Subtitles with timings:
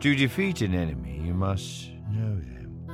[0.00, 2.86] To defeat an enemy, you must know them.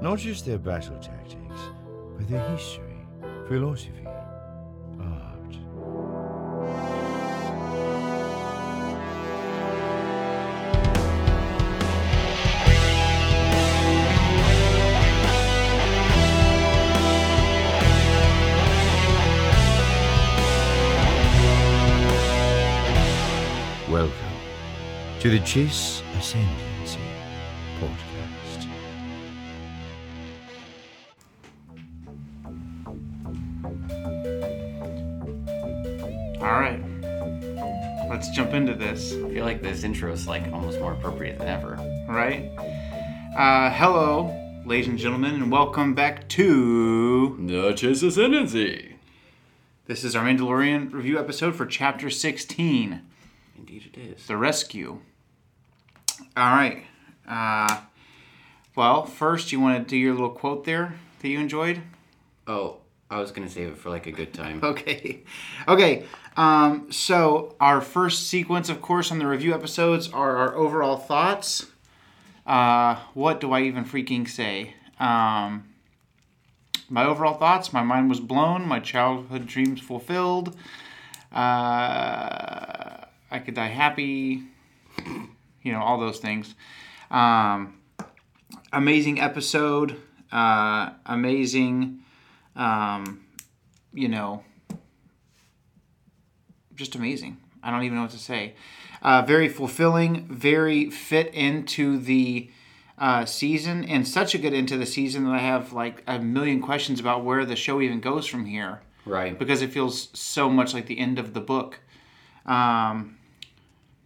[0.00, 1.60] Not just their battle tactics,
[2.16, 3.04] but their history,
[3.48, 4.06] philosophy,
[5.00, 5.54] art.
[23.90, 24.27] Welcome
[25.20, 27.00] to the Chiss Ascendancy
[27.80, 28.68] podcast.
[36.40, 36.80] All right.
[38.08, 41.48] Let's jump into this, I feel like this intro is like almost more appropriate than
[41.48, 41.74] ever.
[42.08, 42.52] right?
[43.36, 47.36] Uh, hello, ladies and gentlemen, and welcome back to.
[47.44, 48.94] The Chiss Ascendancy.
[49.86, 53.02] This is our Mandalorian review episode for Chapter 16
[53.56, 54.26] Indeed, it is.
[54.28, 55.00] The Rescue.
[56.38, 56.84] All right.
[57.28, 57.80] Uh,
[58.76, 61.82] well, first, you want to do your little quote there that you enjoyed?
[62.46, 62.76] Oh,
[63.10, 64.60] I was gonna save it for like a good time.
[64.62, 65.24] Okay.
[65.66, 66.04] Okay.
[66.36, 71.66] Um, so our first sequence, of course, on the review episodes are our overall thoughts.
[72.46, 74.74] Uh, what do I even freaking say?
[75.00, 75.64] Um,
[76.88, 77.72] my overall thoughts.
[77.72, 78.64] My mind was blown.
[78.64, 80.54] My childhood dreams fulfilled.
[81.32, 84.44] Uh, I could die happy.
[85.62, 86.54] You know all those things.
[87.10, 87.78] Um,
[88.72, 89.96] amazing episode.
[90.30, 92.00] Uh, amazing.
[92.56, 93.24] Um,
[93.92, 94.44] you know,
[96.74, 97.38] just amazing.
[97.62, 98.54] I don't even know what to say.
[99.02, 102.50] Uh, very fulfilling, very fit into the
[102.98, 106.60] uh, season, and such a good into the season that I have like a million
[106.60, 109.38] questions about where the show even goes from here Right.
[109.38, 111.78] because it feels so much like the end of the book.
[112.44, 113.17] Um,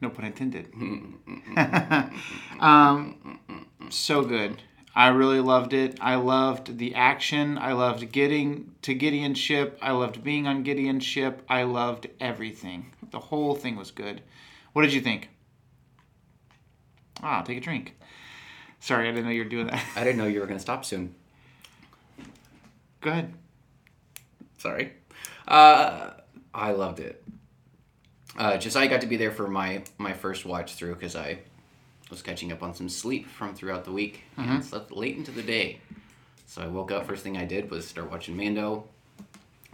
[0.03, 0.69] no pun intended.
[2.61, 3.41] um,
[3.91, 4.61] so good.
[4.95, 5.99] I really loved it.
[6.03, 7.57] I loved the action.
[7.57, 9.79] I loved getting to Gideon's ship.
[9.81, 11.43] I loved being on Gideon's ship.
[11.49, 12.93] I loved everything.
[13.11, 14.21] The whole thing was good.
[14.75, 15.31] What did you think?
[17.23, 17.97] Ah, take a drink.
[18.81, 19.83] Sorry, I didn't know you were doing that.
[19.97, 21.15] I didn't know you were gonna stop soon.
[23.01, 23.33] Go ahead.
[24.59, 24.93] Sorry.
[25.49, 26.11] Uh,
[26.53, 27.25] I loved it.
[28.37, 31.39] Uh, just I got to be there for my my first watch through because I
[32.11, 35.43] was catching up on some sleep from throughout the week and slept late into the
[35.43, 35.81] day.
[36.47, 37.07] So I woke up.
[37.07, 38.85] First thing I did was start watching Mando.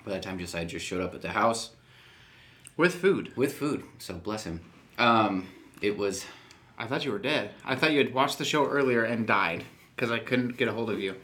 [0.05, 1.71] By that time, Josiah just showed up at the house.
[2.77, 3.37] With food.
[3.37, 3.83] with food.
[3.99, 4.61] So bless him.
[4.99, 5.49] Um,
[5.83, 6.25] it was
[6.79, 7.51] I thought you were dead.
[7.65, 9.65] I thought you had watched the show earlier and died
[9.95, 11.17] because I couldn't get a hold of you.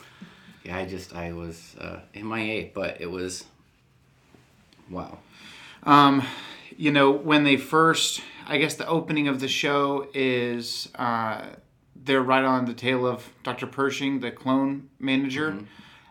[0.65, 0.77] yeah.
[0.77, 3.45] I just I was uh, MIA, but it was
[4.91, 5.19] wow.
[5.85, 6.25] Um,
[6.77, 11.47] you know, when they first, I guess the opening of the show is uh,
[11.97, 13.67] they're right on the tail of Dr.
[13.67, 15.59] Pershing, the clone manager.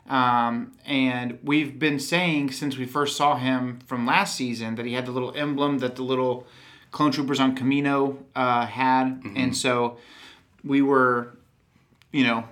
[0.09, 4.93] Um, and we've been saying since we first saw him from last season that he
[4.93, 6.45] had the little emblem that the little
[6.91, 9.21] clone troopers on Kamino uh, had.
[9.35, 9.97] And so
[10.63, 11.37] we were,
[12.11, 12.43] you know,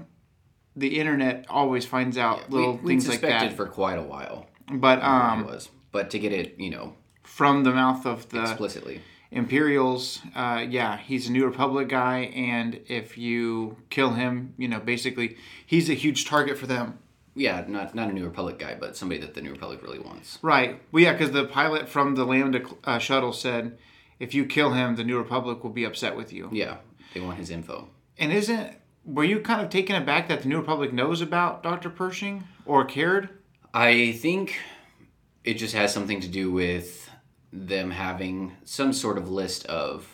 [0.76, 3.54] the internet always finds out little we, things like that.
[3.54, 4.48] for quite a while.
[4.72, 6.96] but it um, was, but to get it, you know,
[7.32, 9.02] from the mouth of the explicitly.
[9.32, 14.82] Imperials, uh, yeah, he's a New Republic guy, and if you kill him, you know,
[14.82, 17.00] basically, he's a huge target for them.
[17.34, 20.40] Yeah, not not a New Republic guy, but somebody that the New Republic really wants.
[20.42, 20.82] Right.
[20.92, 23.78] Well, yeah, because the pilot from the Lambda uh, shuttle said,
[24.20, 26.50] if you kill him, the New Republic will be upset with you.
[26.52, 26.78] Yeah,
[27.14, 27.88] they want his info.
[28.18, 28.76] And isn't
[29.06, 32.84] were you kind of taken aback that the New Republic knows about Doctor Pershing or
[32.84, 33.30] cared?
[33.74, 34.60] I think
[35.46, 37.10] it just has something to do with
[37.54, 40.08] them having some sort of list of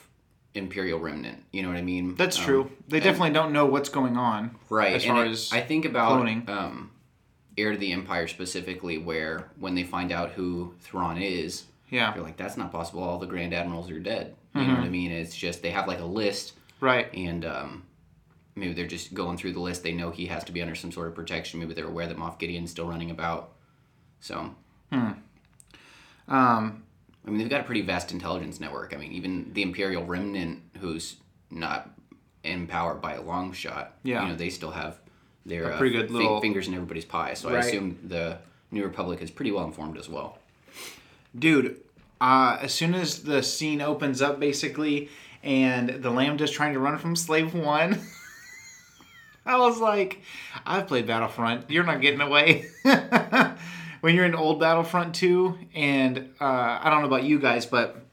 [0.53, 1.43] Imperial remnant.
[1.51, 2.15] You know what I mean?
[2.15, 2.71] That's Um, true.
[2.87, 4.55] They definitely don't know what's going on.
[4.69, 6.49] right As and far it- as i think about cloning.
[6.49, 6.91] um
[7.57, 12.11] heir to the empire specifically where when they find out who thrawn is yeah.
[12.13, 14.71] they're like that's not possible all the grand admirals are dead you Mm-hmm.
[14.71, 17.11] know what i mean it's just they have like a list Right.
[17.13, 17.83] and um
[18.55, 20.91] maybe they're just going through the list they know he has to be under some
[20.91, 23.53] sort of protection maybe they're aware that moff gideon's still running about
[24.21, 24.55] so
[24.91, 25.11] hmm.
[26.27, 26.83] Um,
[27.27, 28.93] i mean they've got a pretty vast intelligence network.
[28.95, 31.17] I mean even the imperial remnant who's
[31.51, 31.89] not
[32.43, 34.23] in power by a long shot Yeah.
[34.23, 34.97] you know they still have
[35.45, 37.33] their uh, pretty good little- fingers in everybody's pie.
[37.35, 38.37] So i assume the
[38.71, 40.39] new republic is pretty well informed as well.
[41.37, 41.81] Dude
[42.19, 45.09] uh, as soon as the scene opens up basically
[45.43, 47.99] and the lambda's trying to run from slave one
[49.45, 50.21] i was like
[50.65, 51.69] i've played battlefront.
[51.69, 52.65] You're not getting away
[54.07, 58.05] when you're in old battlefront 2 and uh, i don't know about you guys but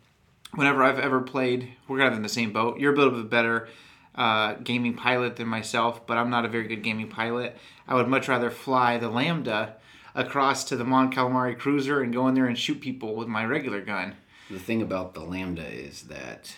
[0.54, 3.16] whenever i've ever played we're kind of in the same boat you're a bit of
[3.16, 3.68] a better
[4.16, 7.56] uh, gaming pilot than myself, but I'm not a very good gaming pilot.
[7.88, 9.74] I would much rather fly the Lambda
[10.14, 13.44] across to the Mon Calamari cruiser and go in there and shoot people with my
[13.44, 14.14] regular gun.
[14.50, 16.54] The thing about the Lambda is that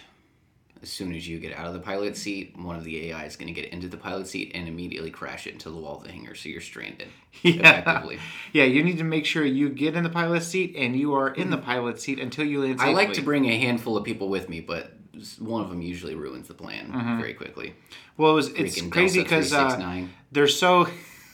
[0.86, 3.34] as soon as you get out of the pilot seat, one of the AI is
[3.34, 6.04] going to get into the pilot seat and immediately crash it into the wall of
[6.04, 7.08] the hangar, so you're stranded.
[7.42, 8.18] Effectively.
[8.52, 11.28] Yeah, you need to make sure you get in the pilot seat and you are
[11.34, 14.28] in the pilot seat until you land I like to bring a handful of people
[14.28, 14.92] with me, but
[15.40, 17.74] one of them usually ruins the plan very quickly.
[18.16, 20.86] Well, it was, it's Freaking crazy because uh, they're so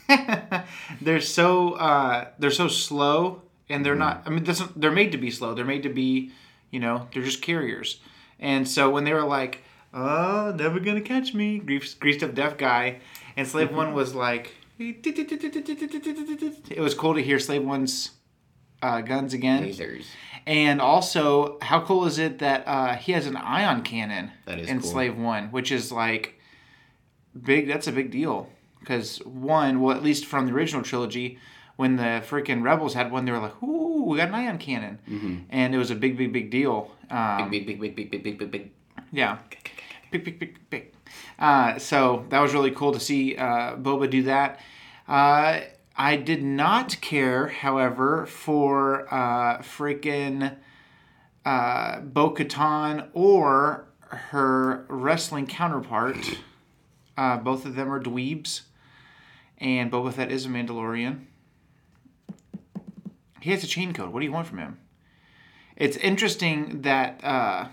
[1.02, 3.82] they're so uh, they're so slow, and Mm-hmm.
[3.84, 4.22] they're not.
[4.26, 5.54] I mean, this, they're made to be slow.
[5.54, 6.32] They're made to be,
[6.70, 8.00] you know, they're just carriers.
[8.42, 9.60] And so when they were like,
[9.94, 12.98] "Oh, never gonna catch me," greased, greased up deaf guy,
[13.36, 13.76] and Slave Mm-hmm.
[13.76, 18.10] One was like, it was cool to hear Slave One's
[18.82, 19.64] uh, guns again.
[19.64, 20.04] Lasers.
[20.44, 24.68] And also, how cool is it that uh, he has an ion cannon That is
[24.68, 24.90] in cool.
[24.90, 26.34] Slave One, which is like
[27.40, 27.68] big.
[27.68, 28.50] That's a big deal
[28.80, 31.38] because one, well, at least from the original trilogy,
[31.76, 34.98] when the freaking rebels had one, they were like, "Ooh, we got an ion cannon,"
[35.08, 35.36] Mm-hmm.
[35.50, 36.90] and it was a big, big, big deal.
[37.10, 38.70] Um, Big, big, big, big, big, big, big, big.
[39.12, 39.38] yeah,
[40.10, 40.92] big, big, big, big.
[41.38, 44.60] Uh, so that was really cool to see uh, Boba do that.
[45.08, 45.60] Uh,
[45.96, 50.56] I did not care, however, for uh, freaking
[51.44, 56.16] uh, Bo Katan or her wrestling counterpart.
[57.16, 58.62] Uh, both of them are dweebs,
[59.58, 61.24] and Boba Fett is a Mandalorian.
[63.42, 64.12] He has a chain code.
[64.12, 64.78] What do you want from him?
[65.76, 67.66] It's interesting that uh,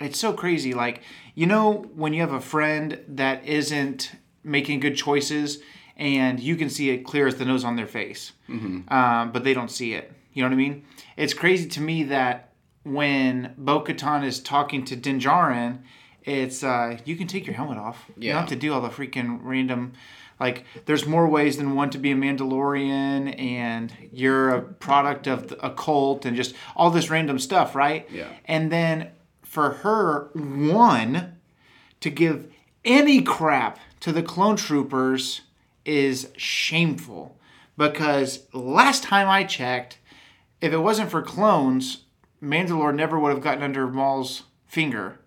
[0.00, 0.74] it's so crazy.
[0.74, 1.02] Like,
[1.34, 4.12] you know, when you have a friend that isn't
[4.44, 5.58] making good choices
[5.96, 8.32] and you can see it clear as the nose on their face,
[8.88, 10.12] um, but they don't see it.
[10.34, 10.84] You know what I mean?
[11.16, 12.52] It's crazy to me that
[12.82, 15.78] when Bo Katan is talking to Din Djarin,
[16.24, 18.04] it's uh, you can take your helmet off.
[18.18, 19.94] You don't have to do all the freaking random.
[20.38, 25.54] Like, there's more ways than one to be a Mandalorian, and you're a product of
[25.60, 28.06] a cult, and just all this random stuff, right?
[28.10, 28.28] Yeah.
[28.44, 29.10] And then
[29.42, 31.38] for her, one,
[32.00, 32.52] to give
[32.84, 35.40] any crap to the clone troopers
[35.84, 37.38] is shameful.
[37.78, 39.98] Because last time I checked,
[40.60, 42.04] if it wasn't for clones,
[42.42, 45.18] Mandalore never would have gotten under Maul's finger.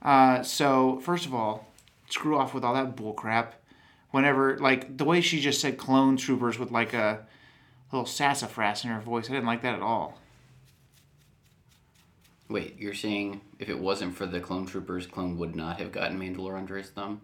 [0.00, 1.68] Uh, so, first of all,
[2.08, 3.54] screw off with all that bull crap.
[4.12, 7.26] Whenever, like, the way she just said clone troopers with, like, a
[7.90, 10.18] little sassafras in her voice, I didn't like that at all.
[12.48, 16.18] Wait, you're saying if it wasn't for the clone troopers, clone would not have gotten
[16.20, 17.22] Mandalore under his thumb?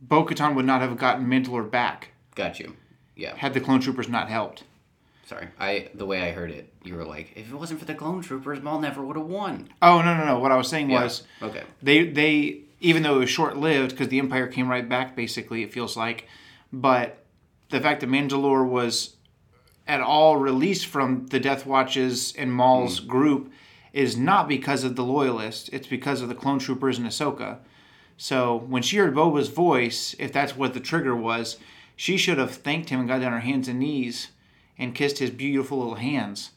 [0.00, 2.76] Bo Katan would not have gotten Mandalore back Got you.
[3.16, 3.34] Yeah.
[3.36, 4.64] had the clone troopers not helped.
[5.24, 5.48] Sorry.
[5.58, 8.20] I the way I heard it, you were like, if it wasn't for the clone
[8.20, 9.70] troopers, Maul never would have won.
[9.80, 10.38] Oh, no, no, no.
[10.38, 11.04] What I was saying Yeah.
[11.04, 11.22] was.
[11.40, 11.62] Okay.
[11.82, 15.62] they they even though it was short lived because the Empire came right back basically
[15.62, 16.28] it feels like,
[16.72, 17.24] but
[17.70, 19.16] the fact that Mandalore was
[19.86, 23.50] at all released from the Death Watches and Maul's group
[23.92, 25.68] is not because of the Loyalists.
[25.70, 27.58] It's because of the Clone Troopers and Ahsoka.
[28.16, 31.58] So when she heard Boba's voice, if that's what the trigger was,
[31.96, 34.28] she should have thanked him and got down on her hands and knees
[34.78, 36.50] and kissed his beautiful little hands.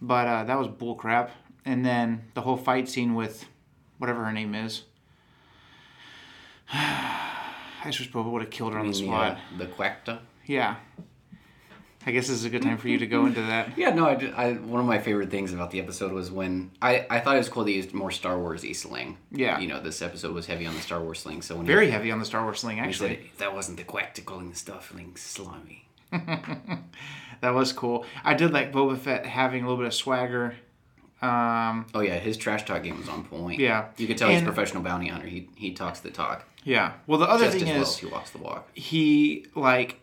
[0.00, 1.30] But uh, that was bullcrap.
[1.64, 3.46] And then the whole fight scene with
[3.98, 4.82] whatever her name is.
[6.72, 9.36] I just wish Boba would have killed her on the spot.
[9.54, 10.20] uh, the Koska.
[10.46, 10.76] Yeah.
[12.08, 13.76] I guess this is a good time for you to go into that.
[13.76, 16.70] Yeah, no, I, ju- I- one of my favorite things about the episode was when
[16.80, 19.16] I, I thought it was cool they used more Star Wars y slang.
[19.32, 19.58] Yeah.
[19.58, 21.90] You know, this episode was heavy on the Star Wars slang, so when Very he,
[21.92, 23.30] heavy on the Star Wars sling, he said actually.
[23.38, 25.88] that wasn't the Koska calling the stuffling slimy.
[27.42, 28.06] That was cool.
[28.24, 30.54] I did like Boba Fett having a little bit of swagger.
[31.20, 33.60] Um, Oh yeah, his trash talk game was on point.
[33.60, 33.88] Yeah.
[33.98, 35.26] You could tell he's a professional bounty hunter.
[35.26, 36.46] He he talks the talk.
[36.66, 36.94] Yeah.
[37.06, 38.68] Well, the other Just thing as is, as he walks the walk.
[38.74, 40.00] he like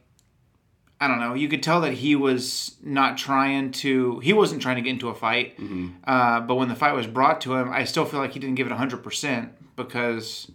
[1.02, 1.34] I don't know.
[1.34, 4.20] You could tell that he was not trying to.
[4.20, 5.60] He wasn't trying to get into a fight.
[6.06, 8.56] Uh, but when the fight was brought to him, I still feel like he didn't
[8.56, 10.50] give it hundred percent because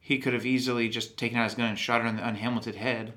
[0.00, 2.74] he could have easily just taken out his gun and shot her in the unhelmeted
[2.74, 3.14] head.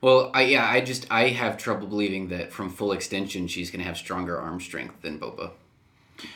[0.00, 3.84] Well, I yeah, I just I have trouble believing that from full extension she's gonna
[3.84, 5.52] have stronger arm strength than Boba.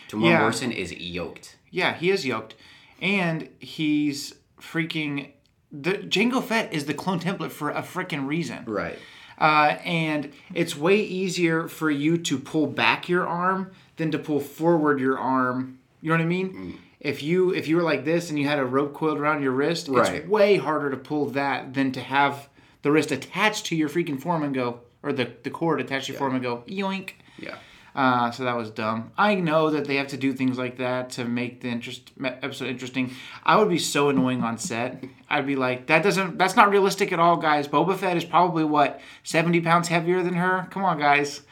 [0.09, 0.39] Temuera Yeah.
[0.41, 1.57] Morrison is yoked.
[1.73, 2.55] Yeah, he is yoked,
[3.01, 5.31] and he's freaking.
[5.73, 8.65] The Jango Fett is the clone template for a freaking reason.
[8.67, 8.99] Right.
[9.37, 14.39] Uh, and it's way easier for you to pull back your arm than to pull
[14.39, 15.81] forward your arm.
[16.01, 16.53] You know what I mean?
[16.55, 16.79] Mm.
[17.01, 19.51] If you if you were like this and you had a rope coiled around your
[19.53, 20.15] wrist, Right.
[20.15, 22.49] it's way harder to pull that than to have
[22.83, 26.13] the wrist attached to your freaking form and go, or the the cord attached to
[26.13, 27.11] your form and go yoink.
[27.39, 27.57] Yeah.
[27.95, 29.13] Uh, so that was dumb.
[29.17, 32.69] I know that they have to do things like that to make the interest episode
[32.69, 33.13] interesting.
[33.45, 35.05] I would be so annoying on set.
[35.31, 37.69] I'd be like, that doesn't, that's not realistic at all, guys.
[37.69, 40.67] Boba Fett is probably what seventy pounds heavier than her.
[40.71, 41.43] Come on, guys,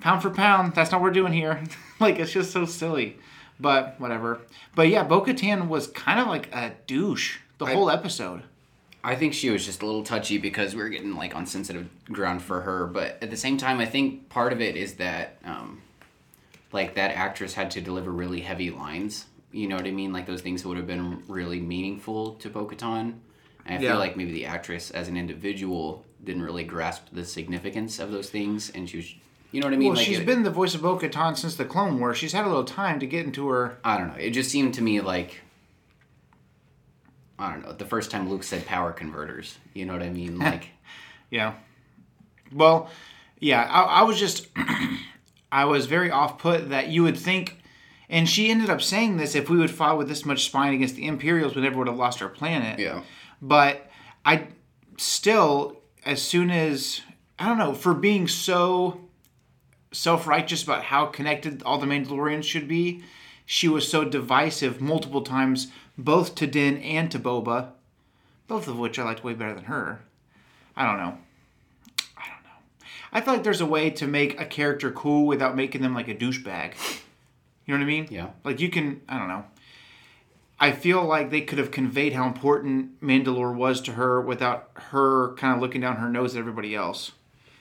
[0.00, 0.74] pound for pound.
[0.74, 1.62] That's not what we're doing here.
[2.00, 3.18] like it's just so silly.
[3.60, 4.40] But whatever.
[4.74, 8.42] But yeah, Bo Katan was kind of like a douche the whole episode.
[9.04, 11.88] I think she was just a little touchy because we were getting like on sensitive
[12.06, 12.86] ground for her.
[12.86, 15.80] But at the same time, I think part of it is that um,
[16.72, 19.26] like that actress had to deliver really heavy lines.
[19.52, 20.12] You know what I mean?
[20.12, 23.14] Like those things would have been really meaningful to Bo-Katan.
[23.64, 23.92] And I Yeah.
[23.92, 28.28] feel like maybe the actress as an individual didn't really grasp the significance of those
[28.28, 29.14] things, and she was,
[29.52, 29.88] you know what I mean?
[29.90, 32.12] Well, like she's it- been the voice of Bo Katan since the Clone War.
[32.14, 33.78] She's had a little time to get into her.
[33.84, 34.14] I don't know.
[34.18, 35.40] It just seemed to me like
[37.38, 37.72] I don't know.
[37.72, 40.38] The first time Luke said power converters, you know what I mean?
[40.48, 40.68] Like
[41.30, 41.54] Yeah.
[42.52, 42.90] Well,
[43.40, 44.48] yeah, I, I was just,
[45.52, 47.58] I was very off put that you would think,
[48.08, 50.96] and she ended up saying this if we would fight with this much spine against
[50.96, 52.78] the Imperials, we never would have lost our planet.
[52.78, 53.02] yeah.
[53.40, 53.88] But
[54.24, 54.48] I
[54.96, 57.02] still, as soon as,
[57.38, 59.00] I don't know, for being so
[59.92, 63.02] self righteous about how connected all the Mandalorians should be,
[63.46, 65.68] she was so divisive multiple times,
[65.98, 67.72] both to Din and to Boba,
[68.46, 70.00] both of which I liked way better than her.
[70.76, 71.18] I don't know.
[72.16, 72.86] I don't know.
[73.12, 76.08] I feel like there's a way to make a character cool without making them like
[76.08, 76.74] a douchebag.
[77.66, 78.06] You know what I mean?
[78.10, 78.28] Yeah.
[78.44, 79.44] Like you can, I don't know.
[80.60, 85.34] I feel like they could have conveyed how important Mandalore was to her without her
[85.34, 87.12] kind of looking down her nose at everybody else.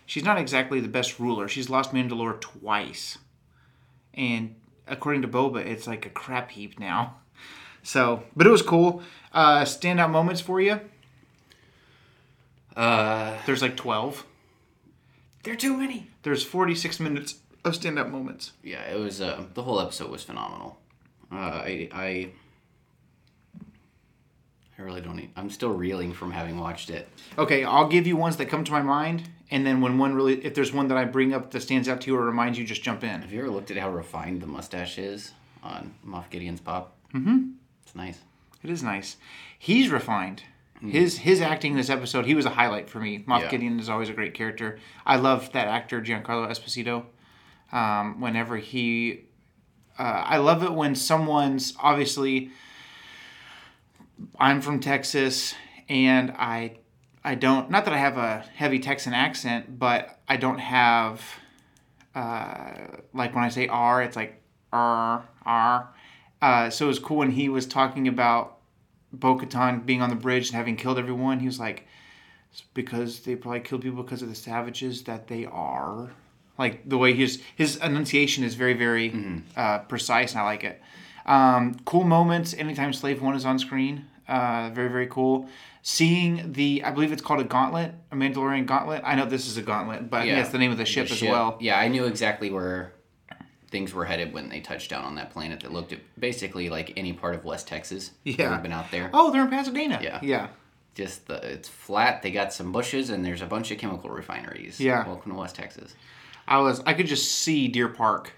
[0.06, 1.48] She's not exactly the best ruler.
[1.48, 3.18] She's lost Mandalore twice.
[4.14, 4.56] And
[4.88, 7.18] according to Boba, it's like a crap heap now.
[7.88, 9.02] So, but it was cool.
[9.32, 10.82] Uh, standout moments for you?
[12.76, 14.26] Uh, There's like 12.
[15.44, 16.08] there are too many.
[16.24, 18.52] There's 46 minutes of standout moments.
[18.62, 19.22] Yeah, it was.
[19.22, 20.78] Uh, the whole episode was phenomenal.
[21.32, 22.30] Uh, I, I,
[24.78, 25.16] I really don't.
[25.16, 27.08] Need, I'm still reeling from having watched it.
[27.38, 30.44] Okay, I'll give you ones that come to my mind, and then when one really,
[30.46, 32.66] if there's one that I bring up that stands out to you or reminds you,
[32.66, 33.22] just jump in.
[33.22, 35.32] Have you ever looked at how refined the mustache is
[35.64, 36.94] on Moff Gideon's pop?
[37.14, 37.52] Mm-hmm.
[37.88, 38.20] It's nice.
[38.64, 39.16] It is nice.
[39.58, 40.44] He's refined.
[40.82, 43.24] His his acting in this episode, he was a highlight for me.
[43.28, 43.50] Moff Yeah.
[43.50, 44.78] Gideon is always a great character.
[45.06, 47.06] I love that actor Giancarlo Esposito.
[47.72, 49.22] Um, whenever he,
[49.98, 52.52] uh, I love it when someone's obviously.
[54.40, 55.56] I'm from Texas,
[55.88, 56.78] and I,
[57.24, 61.22] I don't not that I have a heavy Texan accent, but I don't have,
[62.16, 62.72] uh,
[63.14, 64.42] like when I say R, it's like
[64.74, 65.90] R R.
[66.42, 68.58] Uh, so it was cool when he was talking about
[69.12, 71.40] Bo Katan being on the bridge and having killed everyone.
[71.40, 71.88] He was like,
[72.52, 76.12] "It's because they probably killed people because of the savages that they are.
[76.58, 80.82] Like the way his his enunciation is very very uh, precise, and I like it.
[81.26, 84.06] Um, cool moments anytime Slave One is on screen.
[84.28, 85.48] Uh, very very cool.
[85.84, 89.02] Seeing the I believe it's called a gauntlet, a Mandalorian gauntlet.
[89.06, 91.22] I know this is a gauntlet, but yeah, that's the name of the ship as
[91.22, 91.58] well.
[91.62, 92.94] Yeah, I knew exactly where
[93.70, 96.94] things were headed when they touched down on that planet that looked at basically like
[96.98, 98.12] any part of West Texas.
[98.24, 98.58] Yeah.
[98.58, 99.10] been out there.
[99.14, 100.00] Oh, they're in Pasadena.
[100.02, 100.20] Yeah.
[100.22, 100.48] yeah.
[100.96, 102.22] Just the it's flat.
[102.22, 104.80] They got some bushes and there's a bunch of chemical refineries.
[104.80, 105.06] Yeah.
[105.06, 105.96] Welcome to West Texas.
[106.48, 108.32] I was I could just see Deer Park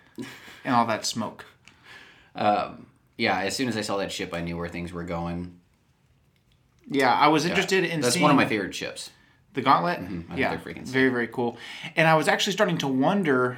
[0.65, 1.45] and all that smoke.
[2.35, 5.59] Yeah, as soon as I saw that ship, I knew where things were going.
[6.89, 9.09] Yeah, I was interested in That's one of my favorite ships.
[9.53, 9.99] the Gauntlet.
[9.99, 10.93] I think yeah, they're freaking sick.
[10.93, 11.57] very very cool.
[11.95, 13.57] And I was actually starting to wonder,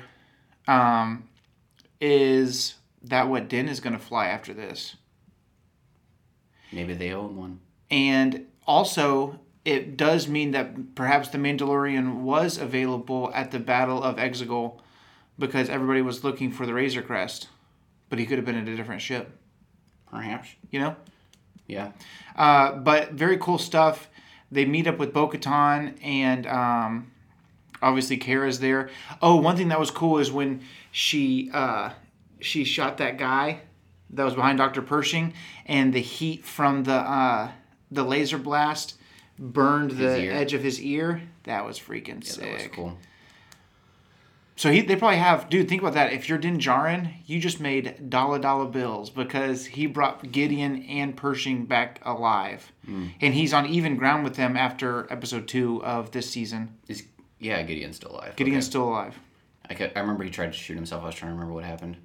[0.67, 1.29] um,
[2.01, 4.97] is that what Din is going to fly after this?
[6.71, 7.59] Maybe they own one.
[7.89, 14.15] And also, it does mean that perhaps the Mandalorian was available at the Battle of
[14.15, 14.79] Exegol
[15.37, 17.47] because everybody was looking for the Razor Crest,
[18.09, 19.37] but he could have been in a different ship.
[20.09, 20.49] Perhaps.
[20.71, 20.95] You know.
[21.67, 21.91] Yeah.
[22.35, 24.09] Uh, but very cool stuff.
[24.51, 27.11] They meet up with Bo Katan and um,
[27.81, 28.89] obviously Cara's there.
[29.21, 31.91] Oh, one thing that was cool is when she uh,
[32.39, 33.61] she shot that guy
[34.11, 34.81] that was behind Dr.
[34.81, 35.33] Pershing,
[35.65, 37.51] and the heat from the uh,
[37.89, 38.95] the laser blast
[39.39, 40.31] burned the ear.
[40.31, 41.21] edge of his ear.
[41.43, 42.43] That was freaking Yeah, sick.
[42.43, 42.97] that was cool.
[44.57, 45.67] So he, they probably have, dude.
[45.67, 46.13] Think about that.
[46.13, 51.17] If you're Din Djarin, you just made dollar dollar bills because he brought Gideon and
[51.17, 56.29] Pershing back alive, and he's on even ground with them after episode two of this
[56.29, 56.77] season.
[56.87, 57.03] Is
[57.39, 58.35] yeah, Gideon's still alive.
[58.35, 58.69] Gideon's Okay.
[58.69, 59.17] still alive.
[59.71, 61.03] I, could, I remember he tried to shoot himself.
[61.03, 61.95] I was trying to remember what happened.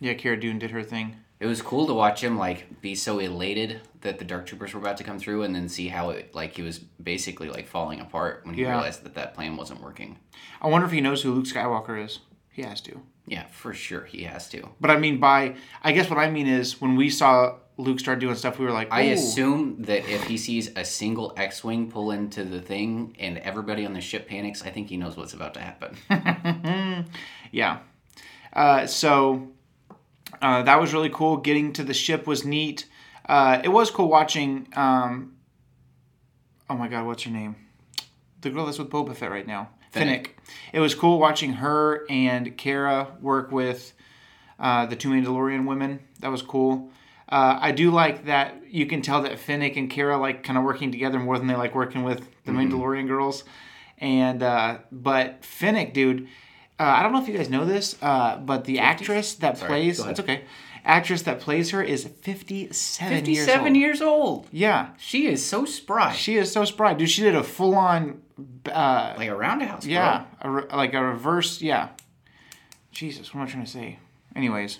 [0.00, 1.16] Yeah, Cara Dune did her thing.
[1.40, 4.80] It was cool to watch him like be so elated that the Dark Troopers were
[4.80, 8.00] about to come through, and then see how it like he was basically like falling
[8.00, 8.72] apart when he Yeah.
[8.72, 10.18] realized that that plan wasn't working.
[10.60, 12.18] I wonder if he knows who Luke Skywalker is.
[12.50, 13.00] He has to.
[13.26, 14.68] Yeah, for sure he has to.
[14.80, 18.20] But I mean, by I guess what I mean is when we saw Luke started
[18.20, 22.10] doing stuff, we were like, I assume that if he sees a single X-wing pull
[22.10, 25.54] into the thing and everybody on the ship panics, I think he knows what's about
[25.54, 27.06] to happen.
[27.52, 27.78] Yeah.
[28.52, 29.48] Uh, so
[30.40, 31.36] uh, that was really cool.
[31.36, 32.86] Getting to the ship was neat.
[33.28, 34.68] Uh, it was cool watching.
[34.74, 35.36] Um,
[36.68, 37.56] oh my God, what's her name?
[38.40, 40.36] The girl that's with Boba Fett right now, Fennec.
[40.72, 43.92] It was cool watching her and Cara work with
[44.58, 46.00] uh, the two Mandalorian women.
[46.20, 46.90] That was cool.
[47.30, 50.64] Uh, I do like that you can tell that Fennec and Cara like kind of
[50.64, 53.44] working together more than they like working with the Mandalorian girls.
[53.98, 56.26] And uh, but Fennec, dude,
[56.78, 59.68] uh, I don't know if you guys know this, uh, but the actress that Sorry,
[59.68, 60.42] plays it's okay.
[60.84, 63.76] Actress that plays her is fifty-seven, years Fifty-seven old.
[63.76, 64.48] years old.
[64.50, 66.12] Yeah, She is so spry.
[66.14, 67.10] she is so spry, dude.
[67.10, 68.22] She did a full-on,
[68.72, 69.84] uh, like a roundhouse.
[69.84, 71.90] yeah, a re- like a reverse, yeah.
[72.92, 73.98] Jesus, what am I trying to say?
[74.34, 74.78] Anyways,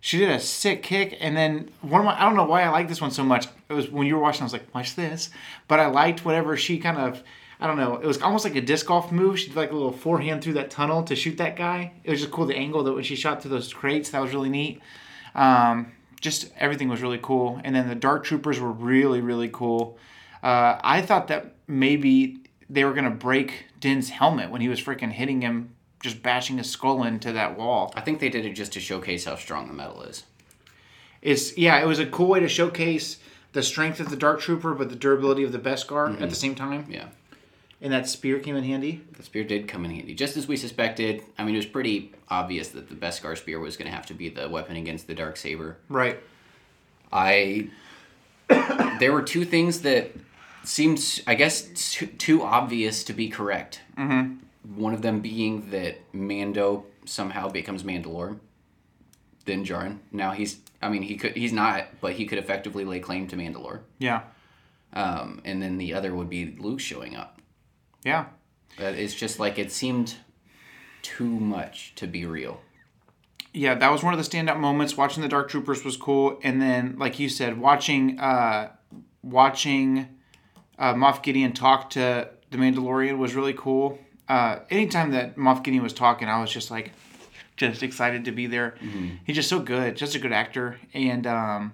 [0.00, 2.68] she did a sick kick, and then one of my I don't know why I
[2.70, 3.46] like this one so much.
[3.68, 5.30] It was when you were watching, I was like, watch this,
[5.68, 7.22] but I liked whatever she kind of.
[7.62, 7.96] I don't know.
[7.96, 9.38] It was almost like a disc golf move.
[9.38, 11.92] She did like a little forehand through that tunnel to shoot that guy.
[12.04, 12.46] It was just cool.
[12.46, 14.80] The angle that when she shot through those crates, that was really neat.
[15.34, 15.92] Um,
[16.22, 17.60] just everything was really cool.
[17.62, 19.98] And then the Dark Troopers were really, really cool.
[20.42, 22.38] Uh, I thought that maybe
[22.70, 26.70] they were gonna break Din's helmet when he was freaking hitting him, just bashing his
[26.70, 27.92] skull into that wall.
[27.94, 30.24] I think they did it just to showcase how strong the metal is.
[31.22, 33.18] It's yeah, it was a cool way to showcase
[33.52, 36.54] the strength of the Dark Trooper, but the durability of the Beskar at the same
[36.54, 36.86] time.
[36.88, 37.06] Yeah.
[37.82, 39.02] And that spear came in handy.
[39.16, 41.22] The spear did come in handy, just as we suspected.
[41.38, 44.14] I mean, it was pretty obvious that the Beskar spear was going to have to
[44.14, 45.78] be the weapon against the dark saber.
[45.88, 46.18] Right.
[47.12, 47.70] I
[48.98, 50.12] there were two things that
[50.64, 53.80] seemed, I guess, too, too obvious to be correct.
[53.96, 54.36] Mm-hmm.
[54.62, 58.38] One of them being that Mando somehow becomes Mandalore,
[59.46, 59.98] Din Djarin.
[60.12, 63.36] Now he's, I mean, he could, he's not, but he could effectively lay claim to
[63.36, 63.80] Mandalore.
[63.98, 64.22] Yeah.
[64.92, 67.40] Um, and then the other would be Luke showing up.
[68.04, 68.26] Yeah.
[68.78, 70.16] That it's just like it seemed
[71.02, 72.60] too much to be real.
[73.52, 74.96] yeah, that was one of the standout moments.
[74.96, 78.70] Watching the Dark Troopers was cool, and then, like you said, watching uh,
[79.22, 80.08] watching
[80.78, 83.98] uh, Moff Gideon talk to the Mandalorian was really cool.
[84.30, 86.92] Uh, anytime that Moff Gideon was talking, I was just like,
[87.56, 88.76] just excited to be there.
[89.24, 91.72] He's just so good, just a good actor, and um,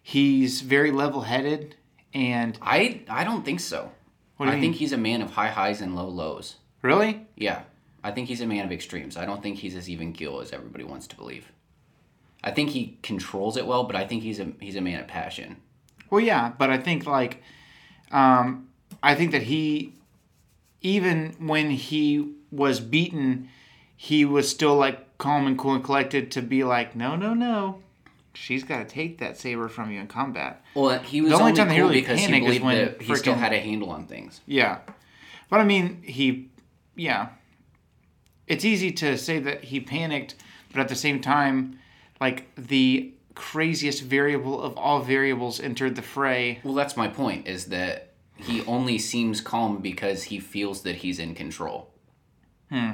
[0.00, 1.74] he's very level headed.
[2.14, 3.90] And I I don't think so.
[4.38, 4.60] Do I mean?
[4.60, 6.56] think he's a man of high highs and low lows.
[6.82, 7.62] really, Yeah,
[8.02, 9.16] I think he's a man of extremes.
[9.16, 11.52] I don't think he's as even keel as everybody wants to believe.
[12.42, 15.08] I think he controls it well, but I think he's a he's a man of
[15.08, 15.56] passion.
[16.08, 17.42] Well, yeah, but I think like,
[18.12, 18.68] um,
[19.02, 19.94] I think that he,
[20.82, 23.48] even when he was beaten,
[23.96, 27.82] he was still like calm and cool and collected to be like, no, no, no,
[28.34, 30.64] she's got to take that saber from you in combat.
[30.74, 33.14] Well, he was The only only, time cool really because he believed when that he
[33.14, 34.40] still had a handle on things.
[34.46, 34.78] Yeah,
[35.48, 36.48] but I mean, he,
[36.96, 37.28] yeah,
[38.46, 40.34] it's easy to say that he panicked,
[40.72, 41.78] but at the same time,
[42.20, 46.60] like the craziest variable of all variables entered the fray.
[46.64, 47.46] Well, that's my point.
[47.46, 48.09] Is that
[48.42, 51.90] he only seems calm because he feels that he's in control.
[52.70, 52.90] Hmm.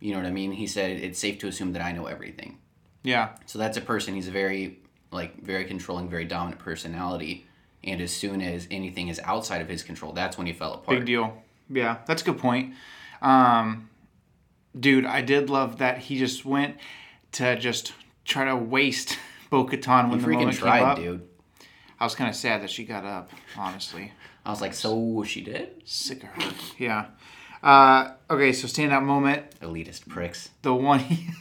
[0.00, 0.52] You know what I mean?
[0.52, 2.58] He said it's safe to assume that I know everything.
[3.02, 4.14] Yeah, So that's a person.
[4.14, 4.80] He's a very
[5.10, 7.46] like very controlling, very dominant personality.
[7.84, 10.98] And as soon as anything is outside of his control, that's when he fell apart.
[10.98, 11.42] Big deal.
[11.70, 12.74] Yeah, that's a good point.
[13.22, 13.88] Um,
[14.78, 16.76] dude, I did love that he just went
[17.32, 17.92] to just
[18.24, 19.18] try to waste
[19.50, 20.96] Bo Katan when He the moment tried, came up.
[20.98, 21.28] dude.
[22.00, 24.12] I was kind of sad that she got up, honestly.
[24.48, 25.82] I was like, so she did?
[25.84, 26.54] Sick of her.
[26.78, 27.08] Yeah.
[27.62, 29.44] Uh, okay, so standout moment.
[29.60, 30.48] Elitist pricks.
[30.62, 31.00] The one,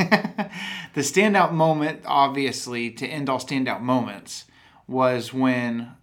[0.94, 4.44] the standout moment, obviously, to end all standout moments,
[4.88, 5.94] was when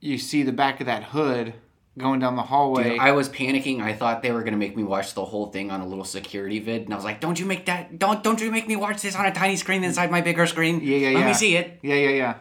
[0.00, 1.54] you see the back of that hood
[1.96, 2.90] going down the hallway.
[2.90, 3.80] Dude, I was panicking.
[3.80, 6.58] I thought they were gonna make me watch the whole thing on a little security
[6.58, 8.00] vid, and I was like, "Don't you make that?
[8.00, 10.80] Don't don't you make me watch this on a tiny screen inside my bigger screen?
[10.82, 11.26] Yeah, yeah, Let yeah.
[11.26, 12.34] me see it." Yeah, yeah, yeah.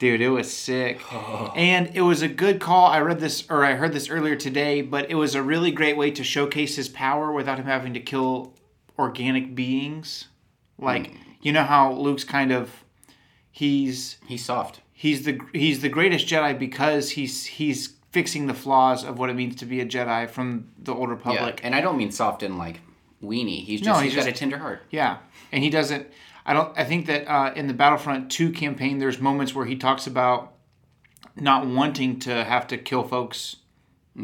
[0.00, 1.00] Dude, it was sick.
[1.12, 1.52] Oh.
[1.54, 2.86] And it was a good call.
[2.86, 5.96] I read this or I heard this earlier today, but it was a really great
[5.96, 8.54] way to showcase his power without him having to kill
[8.98, 10.28] organic beings.
[10.78, 11.16] Like, hmm.
[11.42, 12.84] you know how Luke's kind of
[13.50, 14.80] he's He's soft.
[14.92, 19.34] he's the he's the greatest Jedi because he's he's fixing the flaws of what it
[19.36, 21.60] means to be a Jedi from the Old Yeah, Republic.
[21.62, 22.80] and I don't mean soft in like
[23.22, 23.64] weenie.
[23.64, 24.82] He's just No, he's he's got a tender heart.
[24.90, 25.18] Yeah,
[25.52, 26.06] and he doesn't.
[26.50, 26.76] I don't.
[26.76, 30.52] I think that uh, in the Battlefront Two campaign, there's moments where he talks about
[31.36, 33.56] not wanting to have to kill folks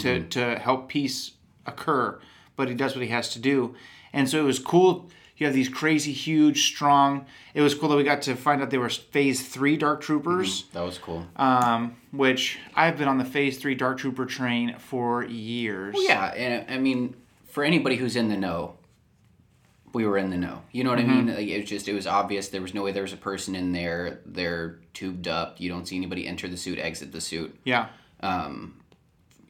[0.00, 1.32] to to help peace
[1.66, 2.18] occur,
[2.56, 3.76] but he does what he has to do.
[4.12, 7.26] And so it was cool You have these crazy, huge, strong.
[7.54, 10.64] It was cool that we got to find out they were Phase Three Dark Troopers,
[10.72, 11.26] That was cool.
[11.36, 15.94] um, which I've been on the Phase Three Dark Trooper train for years.
[15.98, 17.14] Yeah, and I mean,
[17.46, 18.74] for anybody who's in the know,
[19.92, 20.62] we were in the know.
[20.72, 21.10] You know what Mm-hmm.
[21.10, 21.26] I mean?
[21.34, 22.48] Like, it was just it was obvious.
[22.48, 24.20] There was no way there was a person in there.
[24.26, 25.60] They're tubed up.
[25.60, 27.56] You don't see anybody enter the suit, exit the suit.
[27.64, 27.88] Yeah.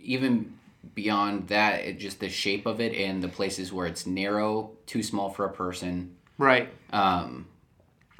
[0.00, 0.52] Even
[0.94, 5.02] beyond that, it just the shape of it and the places where it's narrow, too
[5.02, 6.14] small for a person.
[6.38, 6.68] Right.
[6.92, 7.46] Um,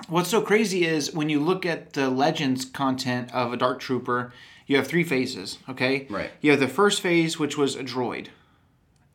[0.09, 4.33] What's so crazy is when you look at the Legends content of a Dark Trooper,
[4.66, 5.59] you have three phases.
[5.68, 6.07] Okay.
[6.11, 6.31] Right.
[6.40, 8.26] You have the first phase, which was a droid,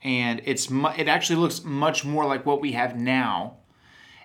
[0.03, 3.57] and it's mu- it actually looks much more like what we have now.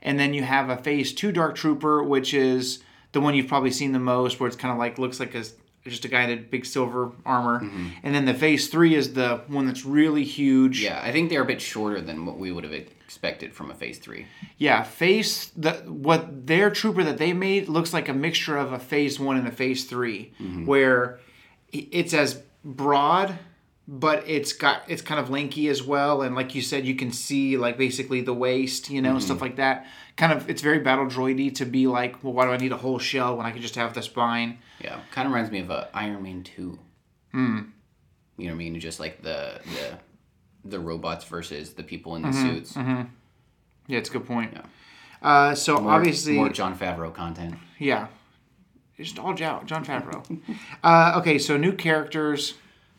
[0.02, 2.80] And then you have a phase two Dark Trooper, which is
[3.12, 5.44] the one you've probably seen the most, where it's kind of like looks like a
[5.84, 7.60] just a guy in a big silver armor.
[7.60, 7.88] Mm-hmm.
[8.02, 10.82] And then the phase three is the one that's really huge.
[10.82, 13.74] yeah, I think they're a bit shorter than what we would have expected from a
[13.74, 14.26] phase three.
[14.58, 18.78] Yeah, phase the what their trooper that they made looks like a mixture of a
[18.78, 20.66] phase one and a phase 3 mm-hmm.
[20.66, 21.20] where
[21.72, 23.38] it's as broad,
[23.88, 27.12] but it's got it's kind of lanky as well, and like you said, you can
[27.12, 29.86] see like basically the waist, you know, stuff like that.
[30.16, 32.76] Kind of, it's very battle droidy to be like, well, why do I need a
[32.76, 34.58] whole shell when I can just have the spine?
[34.82, 36.78] Yeah, kind of reminds me of a Iron Man two.
[37.32, 37.58] Hmm.
[38.38, 38.80] You know what I mean?
[38.80, 39.98] Just like the the
[40.70, 42.74] the robots versus the people in the suits.
[42.76, 44.52] Yeah, it's a good point.
[44.52, 44.62] Yeah.
[45.22, 47.54] Uh, so More- obviously, more Jon Favreau content.
[47.78, 48.08] yeah,
[48.96, 50.40] it's just all Jon, Jon Favreau.
[50.82, 52.54] uh, okay, so new characters.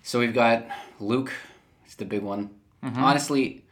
[0.08, 0.66] So we've got
[1.02, 1.34] Luke.
[1.86, 2.50] It's the big one.
[2.82, 3.04] Mm-hmm.
[3.04, 3.66] Honestly,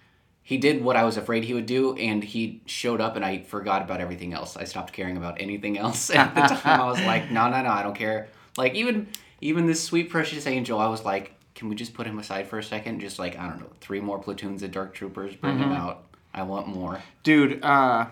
[0.43, 3.43] he did what I was afraid he would do, and he showed up, and I
[3.43, 4.57] forgot about everything else.
[4.57, 6.81] I stopped caring about anything else at the time.
[6.81, 8.27] I was like, no, no, no, I don't care.
[8.57, 9.07] Like even
[9.39, 12.59] even this sweet precious angel, I was like, can we just put him aside for
[12.59, 12.99] a second?
[12.99, 15.63] Just like I don't know, three more platoons of dark troopers, bring Mm-hmm.
[15.63, 16.03] him out.
[16.33, 17.01] I want more.
[17.23, 18.07] dude uh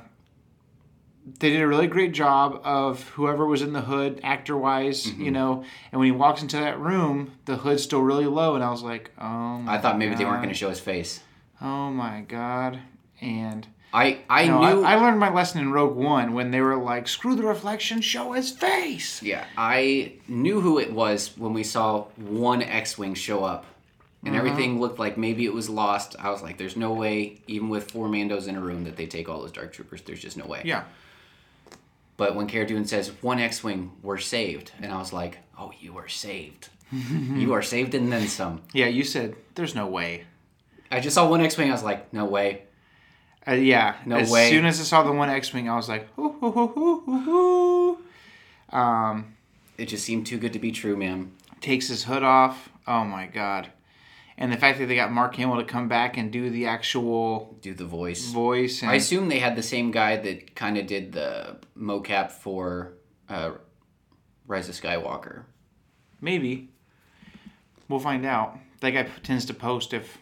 [1.39, 5.21] they did a really great job of whoever was in the hood actor wise Mm-hmm.
[5.23, 8.63] you know and when he walks into that room the hood's still really low and
[8.63, 11.21] i was like oh my I thought maybe they weren't going to show his face.
[11.61, 12.79] oh my god
[13.21, 14.83] and I I you know, I, knew.
[14.83, 18.31] I learned my lesson in rogue one when they were like screw the reflection show
[18.33, 23.65] his face Yeah, I knew who it was when we saw one X-wing show up,
[24.25, 26.15] and everything looked like maybe it was lost.
[26.17, 29.05] I was like, "There's no way, even with four Mandos in a room, that they
[29.05, 30.01] take all those Dark Troopers.
[30.01, 30.83] There's just no way." yeah
[32.23, 35.97] But when Cara Dune says one X-wing, we're saved, and I was like, "Oh, you
[35.97, 36.69] are saved.
[37.43, 40.23] you are saved and then some." yeah you said there's no way
[40.89, 41.67] I just saw one X-wing.
[41.69, 42.47] I was like, "No way."
[43.45, 44.45] uh, yeah No as way.
[44.45, 47.01] As soon as i saw the one x-wing i was like hoo, hoo, hoo, hoo,
[47.05, 48.77] hoo, hoo.
[48.77, 49.35] um
[49.77, 51.19] It just seemed too good to be true, man.
[51.59, 52.69] takes his hood off.
[52.87, 53.63] Oh my god.
[54.37, 57.57] And the fact that they got Mark Hamill to come back and do the actual
[57.61, 58.31] Do the voice.
[58.31, 62.31] voice and I assume they had the same guy that kind of did the mocap
[62.31, 62.93] for
[63.29, 63.51] uh,
[64.47, 65.43] Rise of Skywalker.
[66.19, 66.69] maybe
[67.89, 68.57] we'll find out.
[68.81, 70.17] That guy tends to post if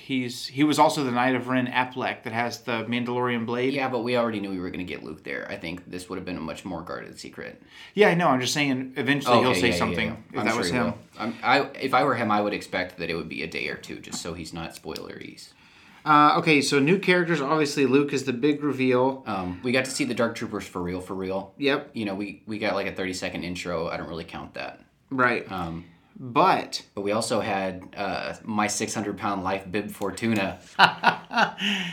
[0.00, 3.72] he's he was also the Knight of Ren Ap'lek that has the Mandalorian blade.
[3.74, 5.46] Yeah, but we already knew we were going to get Luke there.
[5.50, 7.62] I think this would have been a much more guarded secret.
[7.94, 8.28] Yeah, I know.
[8.28, 10.16] I'm just saying eventually he'll Okay, say yeah, yeah, something yeah.
[10.32, 10.94] if I'm that sure was him.
[11.18, 13.68] I'm, I, if I were him, I would expect that it would be a day
[13.68, 15.50] or two, just so he's not spoileries.
[16.04, 17.42] Uh, okay, so new characters.
[17.42, 19.22] Obviously, Luke is the big reveal.
[19.26, 21.52] Um, we got to see the Dark Troopers for real, for real.
[21.58, 23.88] Yep, You know, we, we got like a 30 second intro.
[23.88, 24.80] I don't really count that.
[25.10, 25.50] right.
[25.52, 25.84] Um,
[26.22, 30.58] but but we also had uh, my 600 pound life Bib Fortuna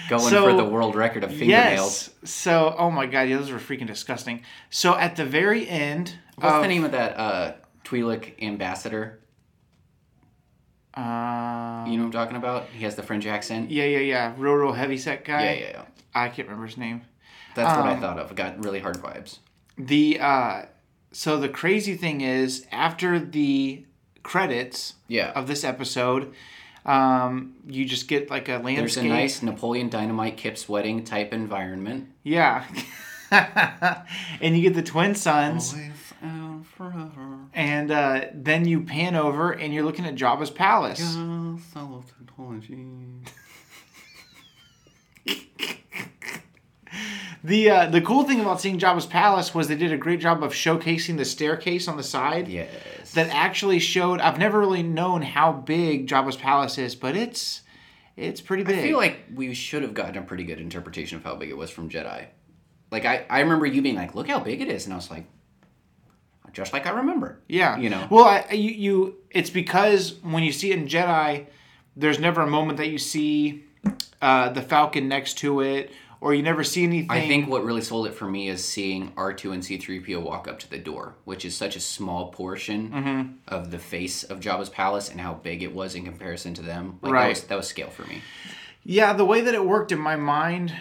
[0.10, 2.10] going So, for the world record of fingernails.
[2.22, 2.30] yes.
[2.30, 4.44] So, oh my god, yeah, those were freaking disgusting.
[4.70, 7.54] So at the very end, What's of, the name of that uh,
[7.86, 9.20] Twi'lek ambassador?
[10.94, 12.66] Uh, You know what I'm talking about?
[12.74, 13.72] He has the French accent.
[13.72, 14.34] yeah, yeah, yeah.
[14.38, 15.44] Real, real heavy set guy.
[15.44, 15.86] Yeah, yeah, yeah.
[16.16, 17.02] I can't remember his name.
[17.56, 18.36] That's what I Um, thought of.
[18.36, 19.40] Got really hard vibes.
[19.78, 20.62] The uh,
[21.12, 23.86] so the crazy thing is after the
[24.28, 25.32] credits Yeah.
[25.32, 26.34] of this episode,
[26.86, 28.76] um, you just get like a landscape.
[28.78, 32.10] There's a nice Napoleon Dynamite Kip's wedding type environment.
[32.24, 32.66] yeah,
[34.42, 36.66] and you get the twin sons, and
[37.54, 41.02] and uh, then you pan over and you're looking at Jabba's palace.
[47.44, 50.42] The uh, the cool thing about seeing Jabba's palace was they did a great job
[50.44, 52.48] of showcasing the staircase on the side.
[52.48, 52.70] Yes.
[53.18, 57.64] That actually showed I've never really known how big Jabba's palace is, but it's
[58.16, 58.78] it's pretty big.
[58.78, 61.58] I feel like we should have gotten a pretty good interpretation of how big it
[61.58, 62.28] was from Jedi.
[62.92, 65.10] Like I, I remember you being like, "Look how big it is," and I was
[65.10, 65.26] like,
[66.54, 67.76] "Just like I remember." yeah.
[67.78, 68.08] You know.
[68.12, 71.48] Well, I, you you it's because when you see it in Jedi,
[71.96, 73.66] there's never a moment that you see
[74.22, 77.12] uh, the Falcon next to it or you never see anything.
[77.12, 80.60] I think what really sold it for me is seeing R2 and C3PO walk up
[80.60, 83.32] to the door, which is such a small portion Mm-hmm.
[83.48, 87.00] of the face of Jabba's palace and how big it was in comparison to them.
[87.02, 87.24] Like, Right.
[87.24, 88.22] That was, that was scale for me.
[88.84, 90.74] Yeah, the way that it worked in my mind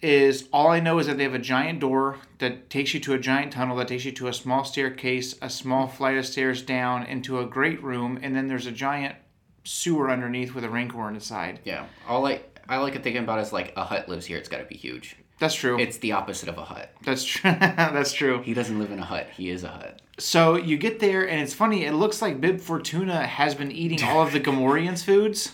[0.00, 3.14] is all I know is that they have a giant door that takes you to
[3.14, 6.60] a giant tunnel that takes you to a small staircase, a small flight of stairs
[6.60, 9.14] down into a great room, and then there's a giant
[9.62, 11.60] sewer underneath with a rancor the.
[11.62, 11.86] Yeah.
[12.08, 12.40] All I,
[12.72, 14.38] I like it thinking about is like a hut lives here.
[14.38, 15.14] It's got to be huge.
[15.38, 15.78] That's true.
[15.78, 16.90] It's the opposite of a hut.
[17.04, 17.50] That's true.
[17.60, 18.40] That's true.
[18.40, 19.28] He doesn't live in a hut.
[19.36, 20.00] He is a hut.
[20.18, 21.84] So you get there, and it's funny.
[21.84, 25.52] It looks like Bib Fortuna has been eating all of the Gamorreans' foods.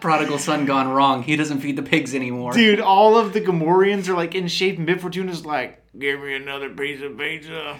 [0.00, 1.24] Prodigal son gone wrong.
[1.24, 2.52] He doesn't feed the pigs anymore.
[2.52, 6.36] Dude, all of the Gamorreans are like in shape, and Bib Fortuna's like, "Give me
[6.36, 7.78] another piece of pizza."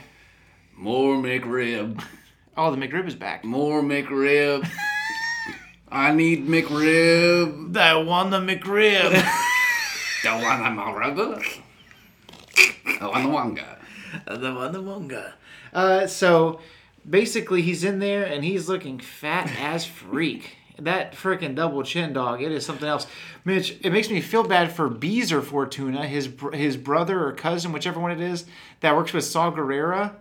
[0.76, 2.02] More McRib.
[2.56, 3.44] Oh, the McRib is back.
[3.44, 4.68] More McRib.
[5.96, 7.72] I need McRib.
[7.72, 9.12] That one, the McRib.
[10.22, 11.62] Don't want a McRib.
[13.00, 13.78] I want the wanga.
[14.26, 15.34] the one, the Wonga.
[15.72, 16.60] Uh, so
[17.08, 20.58] basically, he's in there and he's looking fat as freak.
[20.78, 23.06] That freaking double chin dog, it is something else.
[23.46, 27.72] Mitch, it makes me feel bad for Beezer Fortuna, his br- his brother or cousin,
[27.72, 28.44] whichever one it is,
[28.80, 30.14] that works with Saw Gerrera.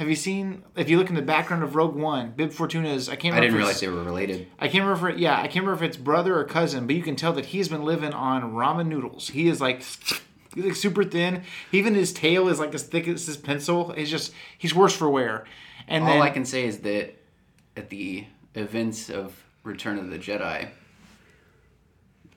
[0.00, 0.62] Have you seen?
[0.76, 3.36] If you look in the background of Rogue One, Bib Fortuna's I can't.
[3.36, 4.46] I didn't realize they were related.
[4.58, 5.10] I can't remember.
[5.10, 7.44] If yeah, I can't remember if it's brother or cousin, but you can tell that
[7.44, 9.28] he's been living on ramen noodles.
[9.28, 9.82] He is like,
[10.54, 11.42] he's like super thin.
[11.70, 13.92] Even his tail is like as thick as his pencil.
[13.92, 15.44] He's just he's worse for wear.
[15.86, 17.14] And All then I can say is that
[17.76, 20.70] at the events of Return of the Jedi,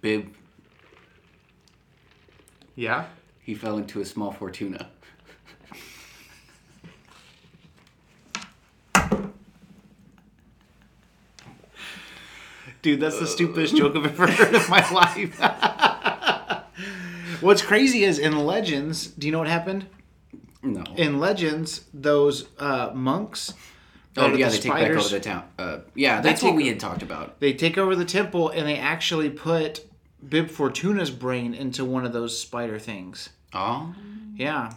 [0.01, 0.33] Bib
[2.75, 3.05] yeah,
[3.39, 4.89] he fell into a small fortuna.
[12.83, 15.39] Dude, that's the stupidest joke I've ever heard in my life.
[17.41, 19.07] What's crazy is in Legends.
[19.07, 19.87] Do you know what happened?
[20.61, 20.83] No.
[20.95, 23.53] In Legends, those uh, monks.
[24.15, 25.43] oh yeah, the they take back over the town.
[25.57, 27.39] Uh, yeah, that's what we had talked about.
[27.39, 29.85] They take over the temple and they actually put
[30.27, 33.29] Bib Fortuna's brain into one of those spider things.
[33.53, 33.93] Oh,
[34.35, 34.73] Yeah.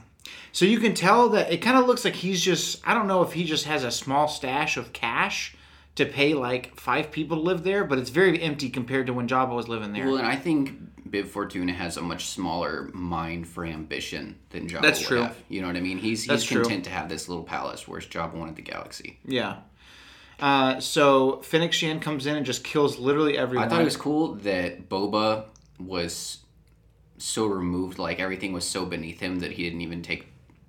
[0.51, 3.23] So you can tell that it kind of looks like he's just, I don't know
[3.23, 5.55] if he just has a small stash of cash
[5.97, 9.27] to pay like five people to live there, but it's very empty compared to when
[9.29, 10.07] Jabba was living there.
[10.07, 14.83] well, and I think Bib Fortuna has a much smaller mind for ambition than Jabba
[14.83, 15.23] That's would true.
[15.23, 15.37] have.
[15.49, 15.99] You know what I mean?
[15.99, 16.63] He's That's he's true.
[16.63, 19.19] content to have this little palace, whereas Jabba wanted the galaxy.
[19.25, 19.59] yeah.
[20.39, 23.67] Uh, so Fennec Shan comes in and just kills literally everyone.
[23.67, 25.47] I thought it was cool that Boba
[25.81, 26.41] was
[27.17, 30.27] so removed, like everything was so beneath him that he didn't even take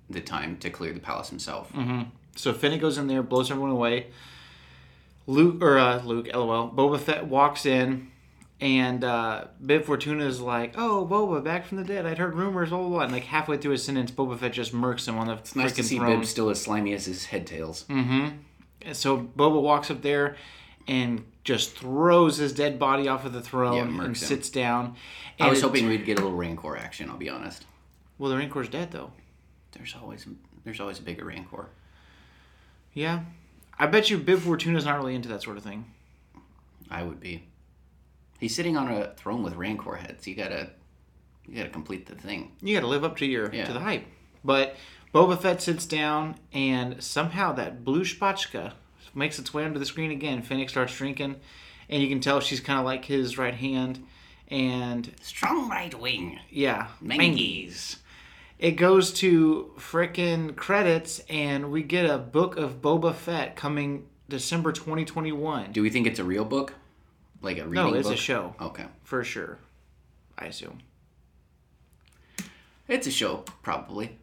[0.08, 1.70] the time to clear the palace himself.
[2.34, 4.06] So Fennec goes in there, blows everyone away.
[5.28, 6.70] Luke or uh, Luke, lol.
[6.70, 8.10] Boba Fett walks in,
[8.60, 12.06] and uh, Bib Fortuna is like, "Oh, Boba, back from the dead.
[12.06, 13.00] I'd heard rumors, blah blah." blah.
[13.02, 15.72] And like halfway through his sentence, Boba Fett just murks him on the It's nice
[15.74, 16.18] to freaking see throne.
[16.20, 17.84] Bib still as slimy as his head tails.
[17.88, 18.40] And
[18.92, 20.36] so Boba walks up there
[20.86, 24.14] and just throws his dead body off of the throne Yeah, and him.
[24.14, 24.96] sits down.
[25.38, 27.10] I was hoping we'd get a little Rancor action.
[27.10, 27.66] I'll be honest.
[28.18, 29.12] Well, the Rancor's dead though.
[29.72, 30.26] There's always
[30.64, 31.68] there's always a bigger Rancor.
[32.94, 33.20] Yeah,
[33.78, 35.84] I bet you Bib Fortuna's not really into that sort of thing.
[36.90, 37.44] I would be.
[38.40, 40.26] He's sitting on a throne with Rancor heads.
[40.26, 40.70] You gotta
[41.46, 42.52] you gotta complete the thing.
[42.60, 43.64] You got to live up to your Yeah.
[43.66, 44.04] to the hype.
[44.44, 44.76] But
[45.14, 48.72] Boba Fett sits down, and somehow that blue spatchka
[49.14, 50.42] makes its way under the screen again.
[50.42, 51.36] Fennec starts drinking,
[51.88, 54.04] and you can tell she's kind of like his right hand.
[54.48, 56.38] And Strong right wing.
[56.50, 57.96] yeah, Mangies.
[58.58, 64.72] It goes to frickin' credits, and we get a book of Boba Fett coming December
[64.72, 65.70] 2021.
[65.72, 66.74] Do we think it's a real book?
[67.40, 68.86] Like a reading no, it's a show Okay.
[69.04, 69.58] for sure.
[70.36, 70.78] I assume
[72.88, 74.18] It's a show, probably.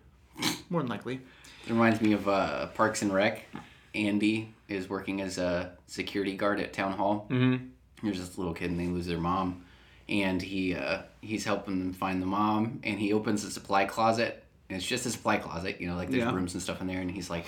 [0.69, 1.21] more than likely.
[1.65, 3.45] It reminds me of uh, Parks and Rec.
[3.93, 7.27] Andy is working as a security guard at town hall.
[7.29, 7.67] Mm-hmm.
[8.03, 9.64] There's this little kid and they lose their mom,
[10.09, 12.79] and he uh, he's helping them find the mom.
[12.83, 16.09] And he opens the supply closet, and it's just a supply closet, you know, like
[16.11, 16.33] there's Yeah.
[16.33, 17.01] rooms and stuff in there.
[17.01, 17.45] And he's like,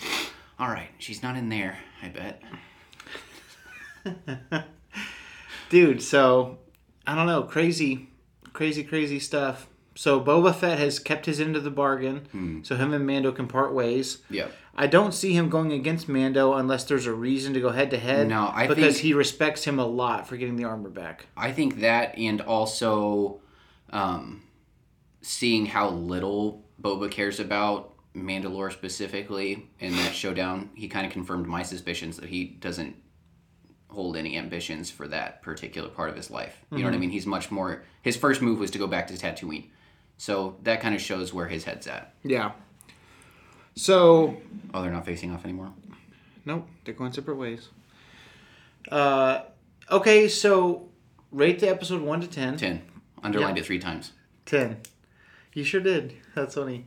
[0.59, 2.41] "All right, she's not in there, I bet."
[5.69, 6.59] Dude, so
[7.05, 8.09] I don't know, crazy,
[8.53, 9.67] crazy, crazy stuff.
[9.97, 13.47] So Boba Fett has kept his end of the bargain, so him and Mando can
[13.47, 14.19] part ways.
[14.29, 14.51] Yep.
[14.75, 17.97] I don't see him going against Mando unless there's a reason to go head to
[17.97, 18.27] head.
[18.27, 21.25] No, I because think- he respects him a lot for getting the armor back.
[21.35, 23.41] I think that, and also
[23.91, 24.43] um,
[25.21, 31.47] seeing how little Boba cares about Mandalore specifically in that showdown, he kind of confirmed
[31.47, 32.95] my suspicions that he doesn't
[33.89, 36.63] hold any ambitions for that particular part of his life.
[36.71, 37.09] You know what I mean?
[37.09, 37.83] He's much more.
[38.03, 39.69] His first move was to go back to Tatooine,
[40.17, 42.13] so that kind of shows where his head's at.
[42.23, 42.51] Yeah.
[43.75, 44.37] So
[44.73, 45.71] Oh, they're not facing off anymore.
[46.45, 47.69] Nope, they're going separate ways.
[48.91, 49.41] Uh,
[49.91, 50.89] okay, so
[51.31, 52.57] rate the episode one to ten.
[52.57, 52.81] Ten.
[53.21, 53.61] Underlined Yeah.
[53.63, 54.13] it three times.
[54.45, 54.77] Ten.
[55.53, 56.13] You sure did.
[56.35, 56.85] That's funny.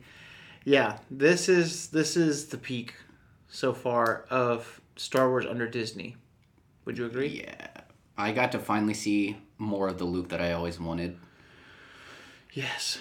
[0.63, 2.93] Yeah, this is this is the peak
[3.49, 6.15] so far of Star Wars under Disney.
[6.85, 7.43] Would you agree?
[7.45, 7.67] Yeah,
[8.17, 11.17] I got to finally see more of the Luke that I always wanted.
[12.53, 12.97] Yes.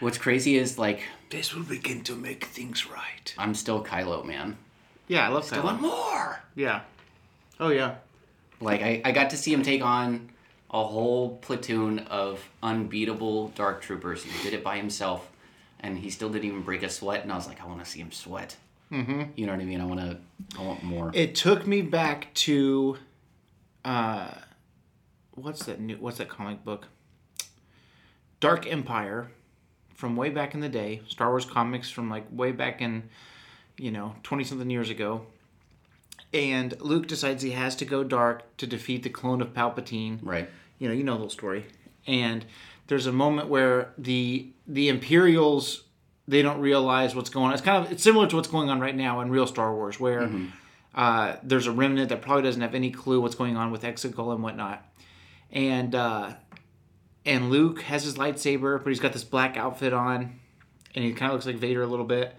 [0.00, 3.34] What's crazy is like This will begin to make things right.
[3.36, 4.56] I'm still Kylo, man.
[5.08, 6.40] Yeah, I love I that want more.
[6.54, 6.82] Yeah.
[7.58, 7.96] Oh yeah.
[8.60, 10.30] Like I, I got to see him take on
[10.70, 14.22] a whole platoon of unbeatable dark troopers.
[14.22, 15.28] He did it by himself,
[15.80, 17.22] and he still didn't even break a sweat.
[17.22, 18.56] And I was like, I want to see him sweat.
[18.92, 19.22] Mm-hmm.
[19.34, 19.80] You know what I mean?
[19.80, 20.18] I want to.
[20.58, 21.10] I want more.
[21.12, 22.98] It took me back to,
[23.84, 24.30] uh,
[25.32, 25.96] what's that new?
[25.96, 26.86] What's that comic book?
[28.38, 29.30] Dark Empire,
[29.96, 31.02] from way back in the day.
[31.08, 33.08] Star Wars comics from like way back in,
[33.76, 35.26] you know, twenty something years ago.
[36.32, 40.48] And Luke decides he has to go dark to defeat the clone of Palpatine right.
[40.78, 41.64] you know you know the whole story
[42.06, 42.44] and
[42.88, 45.84] there's a moment where the the imperials
[46.28, 48.80] they don't realize what's going on it's kind of it's similar to what's going on
[48.80, 50.28] right now in real star wars where
[50.94, 54.32] uh, there's a remnant that probably doesn't have any clue what's going on with exegol
[54.34, 54.84] and whatnot
[55.52, 56.32] and uh,
[57.26, 60.38] and luke has his lightsaber but he's got this black outfit on
[60.94, 62.34] and he kind of looks like vader a little bit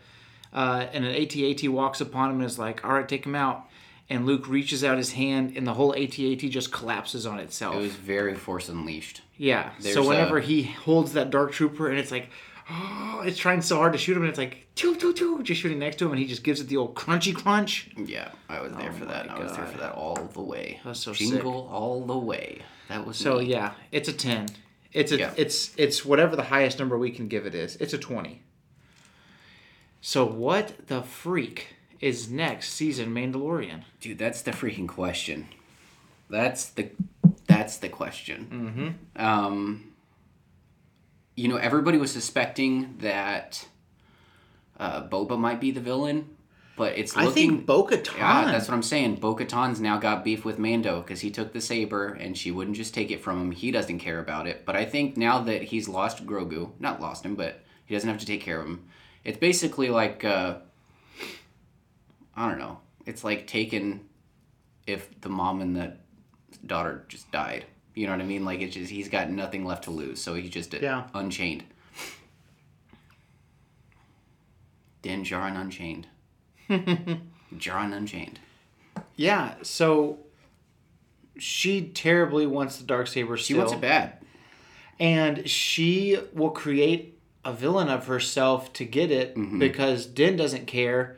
[0.53, 3.65] uh, and an AT-AT walks upon him and is like, "All right, take him out."
[4.09, 7.75] And Luke reaches out his hand, and the whole AT-AT just collapses on itself.
[7.75, 9.21] It was very Force Unleashed.
[9.35, 9.71] Yeah.
[9.81, 12.29] There's so whenever a- he holds that dark trooper and it's like,
[12.71, 15.61] oh, it's trying so hard to shoot him and it's like, choo, choo, choo, just
[15.61, 17.89] shooting next to him and he just gives it the old crunchy crunch.
[17.97, 19.27] Yeah, I was there for that.
[19.27, 20.79] my I was there for that all the way.
[20.85, 22.61] That's so Jingle all the way.
[22.87, 23.45] That was So me.
[23.47, 24.47] yeah, it's a 10.
[24.93, 25.33] It's a Yeah.
[25.37, 27.75] it's it's whatever the highest number we can give it is.
[27.77, 28.41] It's a 20.
[30.01, 33.83] So what the freak is next season Mandalorian?
[33.99, 35.49] Dude, that's the freaking question.
[36.29, 36.89] That's the
[37.47, 38.95] that's the question.
[39.17, 39.23] Mm-hmm.
[39.25, 39.93] Um,
[41.35, 43.67] you know, everybody was suspecting that
[44.79, 46.36] uh, Boba might be the villain,
[46.77, 47.29] but it's looking.
[47.29, 48.17] I think Bo-Katan.
[48.17, 49.15] Yeah, that's what I'm saying.
[49.15, 52.77] Bo Katan's now got beef with Mando because he took the saber and she wouldn't
[52.77, 53.51] just take it from him.
[53.51, 54.63] He doesn't care about it.
[54.65, 58.19] But I think now that he's lost Grogu, not lost him, but he doesn't have
[58.19, 58.85] to take care of him.
[59.25, 60.59] It's basically like, uh,
[62.35, 62.79] I don't know.
[63.05, 64.07] It's like taking
[64.85, 65.97] if the mom and the
[66.65, 67.65] daughter just died.
[67.95, 68.45] You know what I mean?
[68.45, 71.05] Like it's just he's got nothing left to lose, so he's just Yeah.
[71.15, 71.63] unchained.
[75.01, 76.07] Din Djarin Unchained.
[76.69, 78.39] Djarin Unchained.
[79.15, 80.19] Yeah, so
[81.37, 84.17] she terribly wants the dark saber She wants it bad.
[84.99, 89.59] and she will create a villain of herself to get it Mm-hmm.
[89.59, 91.17] because Din doesn't care.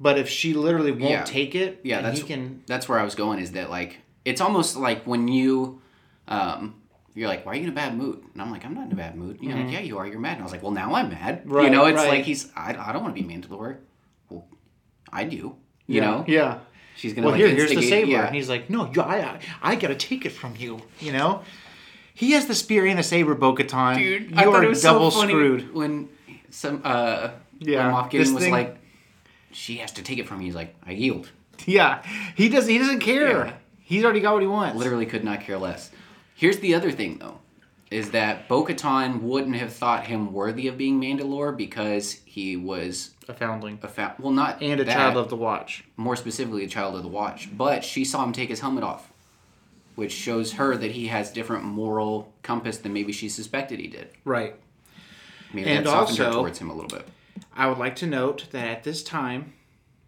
[0.00, 1.24] But if she literally won't Yeah.
[1.24, 2.62] take it, Yeah, that's he can.
[2.66, 3.40] that's where I was going.
[3.40, 5.80] Is that like it's almost like when you,
[6.28, 6.74] um,
[7.14, 8.22] you're like, why are you in a bad mood?
[8.32, 9.38] And I'm like, I'm not in a bad mood.
[9.40, 10.06] You're like, yeah, you are.
[10.06, 10.32] You're mad.
[10.34, 11.42] And I was like, well, now I'm mad.
[11.46, 11.72] you Mm-hmm.
[11.72, 12.08] Know, it's right.
[12.10, 12.50] like he's.
[12.56, 13.48] I, I don't want to be Mandalore.
[13.58, 13.76] Well,
[15.12, 15.36] I do.
[15.36, 16.58] You yeah, know, yeah.
[16.96, 18.26] she's gonna Well, like here, here's the saber, Yeah.
[18.26, 21.42] and he's like, "No, I, I, I gotta take it from you." You know,
[22.14, 23.96] he has the spear and the saber, Bo-Katan.
[23.96, 25.74] Dude, you I thought are it was double so funny screwed.
[25.74, 26.08] when
[26.50, 28.76] some uh Yeah, when Moff this Gideon was thing- like,
[29.52, 30.44] she has to take it from me.
[30.46, 31.30] He's like, I yield.
[31.66, 32.02] Yeah,
[32.36, 32.70] he doesn't.
[32.70, 33.46] He doesn't care.
[33.46, 33.52] Yeah.
[33.80, 34.76] He's already got what he wants.
[34.78, 35.90] Literally could not care less.
[36.34, 37.38] Here's the other thing though,
[37.90, 43.34] is that Bo-Katan wouldn't have thought him worthy of being Mandalore because he was a
[43.34, 45.84] foundling a fa- well not and a that, child of the Watch.
[45.96, 49.12] more specifically a child of the Watch, but she saw him take his helmet off,
[49.94, 54.08] which shows her that he has different moral compass than maybe she suspected he did.
[54.24, 54.56] Right.
[55.52, 57.06] Maybe And that softened her towards him a little bit.
[57.54, 59.52] I would like to note that at this time,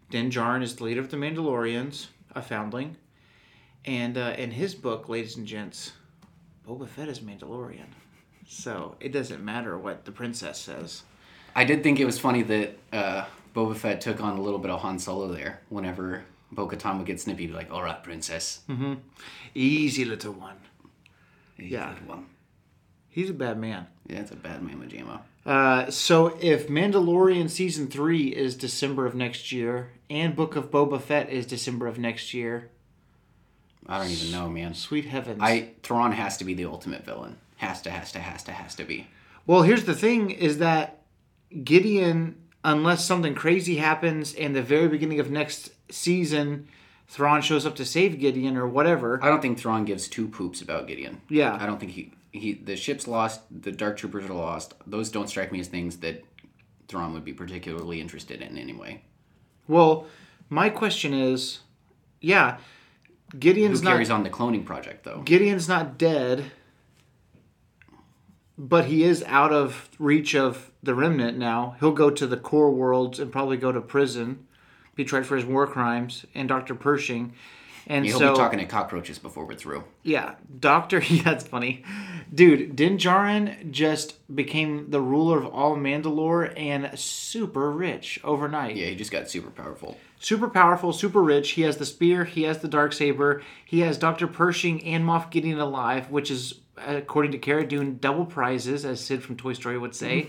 [0.09, 2.97] Din Djarin is the leader of the Mandalorians, a foundling,
[3.85, 5.93] and uh, in his book, ladies and gents,
[6.67, 7.87] Boba Fett is Mandalorian.
[8.47, 11.03] So it doesn't matter what the princess says.
[11.55, 13.25] I did think it was funny that uh,
[13.55, 15.59] Boba Fett took on a little bit of Han Solo there.
[15.69, 18.61] Whenever Bo-Katan would get snippy, be like, "All right, princess."
[19.53, 20.57] Easy little one.
[21.57, 21.91] He's Yeah.
[21.91, 22.25] a one.
[23.09, 23.87] He's a bad man.
[24.07, 25.21] Yeah, it's a bad mama jamma.
[25.45, 31.01] Uh, so if Mandalorian season three is December of next year, and Book of Boba
[31.01, 32.69] Fett is December of next year,
[33.87, 34.73] I don't even know, man.
[34.73, 35.39] sweet heavens!
[35.41, 37.37] I Thrawn has to be the ultimate villain.
[37.57, 39.07] Has to, has to, has to, has to be.
[39.45, 41.00] Well, here's the thing: is that
[41.63, 46.67] Gideon, unless something crazy happens in the very beginning of next season,
[47.07, 49.21] Thrawn shows up to save Gideon or whatever.
[49.21, 51.21] I don't think Thrawn gives two poops about Gideon.
[51.29, 51.57] Yeah.
[51.59, 54.73] I don't think he he the ship's lost, the Dark Troopers are lost.
[54.87, 56.23] Those don't strike me as things that
[56.87, 59.03] Thrawn would be particularly interested in anyway.
[59.67, 60.07] Well,
[60.49, 61.59] my question is,
[62.21, 62.57] yeah,
[63.33, 65.21] Who Gideon's not carries on the cloning project though?
[65.21, 66.51] Gideon's not dead,
[68.61, 71.75] but he is out of reach of the remnant now.
[71.79, 74.45] He'll go to the core worlds and probably go to prison,
[74.95, 76.75] be tried for his war crimes, and Dr.
[76.75, 77.33] Pershing.
[77.87, 79.83] And He'll so, be talking to cockroaches before we're through.
[80.03, 81.83] yeah, Doctor, yeah, that's funny.
[82.33, 88.75] Dude, Din Djarin just became the ruler of all Mandalore and super rich overnight.
[88.75, 89.97] Yeah, he just got super powerful.
[90.19, 91.51] super powerful, super rich.
[91.51, 94.27] He has the spear, he has the dark saber, he has Dr.
[94.27, 99.23] Pershing and Moff Gideon alive, which is according to Cara Dune double prizes, as Sid
[99.23, 100.27] from Toy Story would say.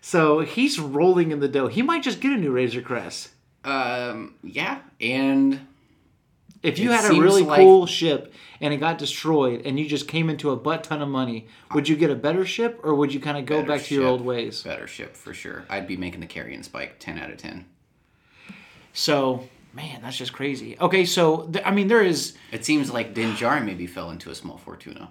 [0.00, 1.66] so he's rolling in the dough.
[1.68, 3.30] He might just get a new Razor Crest.
[3.64, 5.60] Um, yeah, and
[6.62, 9.86] If you It had a really like- cool ship and it got destroyed and you
[9.86, 12.94] just came into a butt ton of money, would you get a better ship or
[12.94, 14.62] would you kind of go Better back to your old ways?
[14.62, 15.64] better ship for sure.
[15.68, 17.66] I'd be making the carrion spike ten out of ten.
[18.92, 20.76] So, man, that's just crazy.
[20.80, 24.30] Okay, so th- I mean, there is It seems like Din Djarin maybe fell into
[24.30, 25.10] a small fortuna.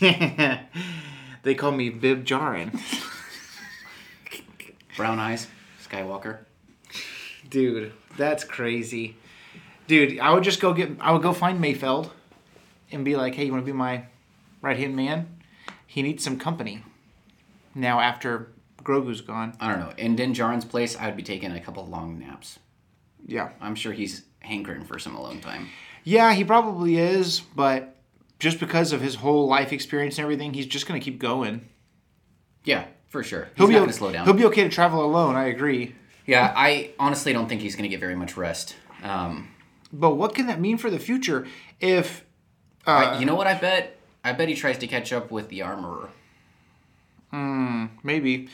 [1.42, 2.72] they call me Bib Jarin.
[4.96, 5.46] Brown eyes,
[5.86, 6.40] Skywalker.
[7.48, 9.16] Dude, that's crazy.
[9.86, 12.10] Dude, I would just go get I would go find Mayfeld
[12.90, 14.04] and be like, "Hey, you want to be my
[14.60, 15.28] right-hand man?
[15.86, 16.84] He needs some company."
[17.74, 19.54] Now after Grogu's gone.
[19.60, 19.92] I don't know.
[19.96, 22.58] In Din Djarin's place, I'd be taking a couple long naps.
[23.26, 23.50] Yeah.
[23.60, 25.68] I'm sure he's hankering for some alone time.
[26.04, 27.96] Yeah, he probably is, but
[28.42, 31.68] just because of his whole life experience and everything, he's just going to keep going.
[32.64, 33.44] Yeah, for sure.
[33.44, 34.24] He's He'll be not gonna slow down.
[34.24, 35.94] He'll be okay to travel alone, I agree.
[36.26, 38.74] Yeah, I honestly don't think he's gonna get very much rest.
[39.04, 39.48] Um,
[39.92, 41.46] But what can that mean for the future
[41.78, 42.24] if
[42.84, 43.46] I- you know what?
[43.46, 43.96] I bet.
[44.24, 46.08] I bet he tries to catch up with the armorer.
[47.30, 48.48] Hmm, maybe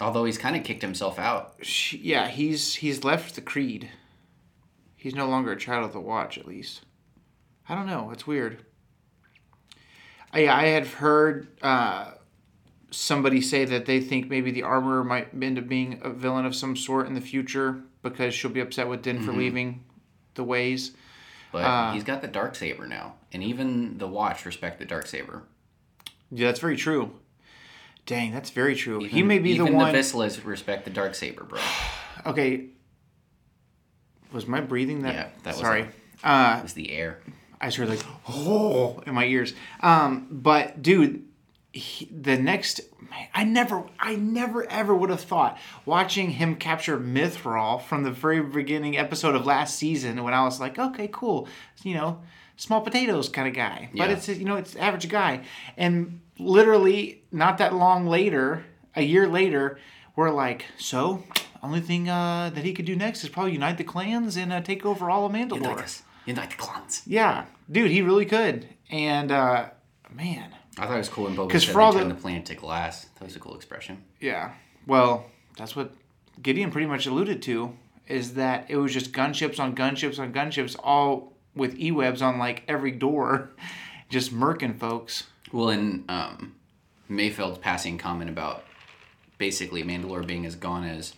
[0.00, 1.54] Although he's kind of kicked himself out.
[1.92, 3.90] Yeah, he's he's left the creed.
[4.96, 6.82] He's no longer a child of the watch, at least.
[7.68, 8.10] I don't know.
[8.12, 8.64] It's weird.
[10.32, 12.12] I I had heard uh,
[12.90, 16.54] somebody say that they think maybe the armorer might end up being a villain of
[16.54, 19.84] some sort in the future because she'll be upset with Din for leaving
[20.34, 20.92] the ways.
[21.52, 21.92] But Uh.
[21.92, 25.42] he's got the dark saber now, and even the Watch respect the dark saber.
[26.30, 27.12] Yeah, that's very true.
[28.06, 29.04] Dang, that's very true.
[29.04, 29.74] he may be the one.
[29.74, 31.60] even the Vizslas respect the dark saber, bro.
[32.26, 32.68] okay.
[34.32, 35.14] Was my breathing that?
[35.14, 35.88] Yeah, that was Sorry.
[36.24, 37.20] Uh, It's the air.
[37.62, 39.54] I just heard like oh in my ears.
[39.80, 41.24] Um, but dude,
[41.72, 46.98] he, the next man, I never, I never ever would have thought watching him capture
[46.98, 51.48] Mythrol from the very beginning episode of last season when I was like, okay, cool,
[51.82, 52.20] you know,
[52.56, 53.88] small potatoes kind of guy.
[53.96, 54.16] But Yeah.
[54.16, 55.44] it's you know it's average guy,
[55.78, 58.64] and literally not that long later,
[58.96, 59.78] a year later,
[60.16, 61.22] we're like, so
[61.62, 64.60] only thing uh, that he could do next is probably unite the clans and uh,
[64.60, 66.02] take over all of Mandalore.
[66.22, 66.28] Us.
[66.28, 67.02] Unite the clans.
[67.06, 68.68] Yeah, dude, he really could.
[68.90, 69.70] And uh,
[70.10, 72.20] man, I thought it was cool when Boba said for all they turned the- the
[72.20, 73.06] planet to glass.
[73.18, 74.02] That was a cool expression.
[74.20, 74.52] yeah.
[74.86, 75.92] Well, that's what
[76.42, 77.76] Gideon pretty much alluded to
[78.08, 82.64] is that it was just gunships on gunships on gunships, all with e-webs on like
[82.66, 83.50] every door,
[84.10, 85.24] just murking folks.
[85.52, 86.56] Well, in um,
[87.10, 88.64] Mayfeld's passing comment about
[89.38, 91.14] basically Mandalore being as gone as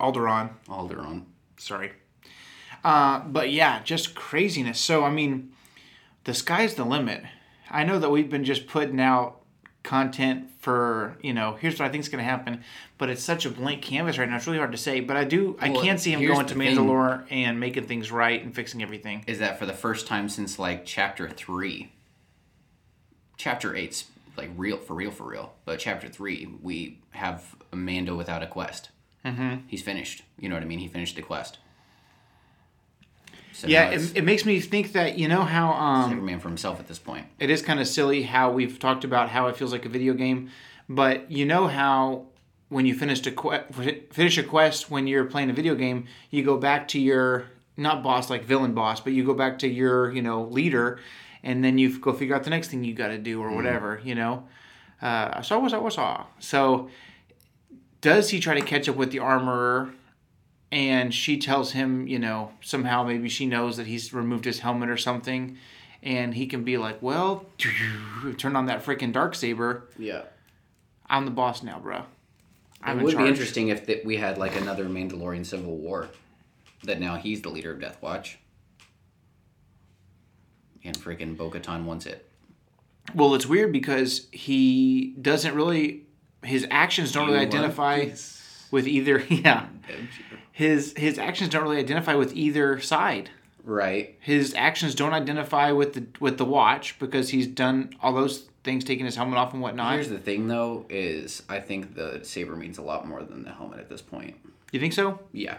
[0.00, 1.22] Alderaan, Alderaan.
[1.56, 1.92] sorry.
[2.86, 4.78] Uh, but yeah, just craziness.
[4.78, 5.50] So I mean,
[6.22, 7.24] the sky's the limit.
[7.68, 9.40] I know that we've been just putting out
[9.82, 12.62] content for you know here's what I think is going to happen,
[12.96, 14.36] but it's such a blank canvas right now.
[14.36, 15.00] It's really hard to say.
[15.00, 16.76] But I do I Well, can see him going to the thing.
[16.76, 19.24] Mandalore and making things right and fixing everything.
[19.26, 21.90] Is that for the first time since like chapter three?
[23.36, 24.04] Chapter eight's
[24.36, 28.46] like real for real for real, but chapter three we have a Mando without a
[28.46, 28.90] quest.
[29.24, 29.66] Mm-hmm.
[29.66, 30.22] He's finished.
[30.38, 30.78] You know what I mean?
[30.78, 31.58] He finished the quest.
[33.56, 36.48] So Yeah, it, it makes me think that you know how um, every man for
[36.48, 37.26] himself at this point.
[37.38, 40.12] it is kind of silly how we've talked about how it feels like a video
[40.12, 40.50] game,
[40.90, 42.26] but you know how
[42.68, 43.64] when you finish a que-
[44.10, 47.46] finish a quest when you're playing a video game, you go back to your
[47.78, 51.00] not boss like villain boss, but you go back to your you know leader,
[51.42, 54.00] and then you go figure out the next thing you got to do or whatever
[54.04, 54.46] you know.
[55.00, 55.98] Uh, so was I was
[56.40, 56.90] so.
[58.02, 59.94] Does he try to catch up with the armorer?
[60.72, 64.88] And she tells him, you know, somehow maybe she knows that he's removed his helmet
[64.88, 65.56] or something,
[66.02, 67.46] and he can be like, well,
[68.38, 69.88] turn on that freaking dark saber.
[69.98, 70.22] Yeah.
[71.08, 72.02] I'm the boss now, bro.
[72.82, 76.08] I'm it would be interesting if that we had like another Mandalorian Civil War.
[76.84, 78.38] that now he's the leader of Death Watch.
[80.84, 82.28] And freaking Bo Katan wants it.
[83.14, 86.02] Well, it's weird because he doesn't really.
[86.44, 88.10] His actions don't really identify
[88.70, 89.18] with either.
[89.30, 89.66] Yeah?
[90.56, 93.28] His his actions don't really identify with either side.
[93.62, 94.16] Right.
[94.20, 98.82] His actions don't identify with the with the watch because he's done all those things,
[98.82, 99.92] taking his helmet off and whatnot.
[99.92, 103.52] Here's the thing, though, is I think the saber means a lot more than the
[103.52, 104.34] helmet at this point.
[104.72, 105.20] you think so?
[105.30, 105.58] Yeah.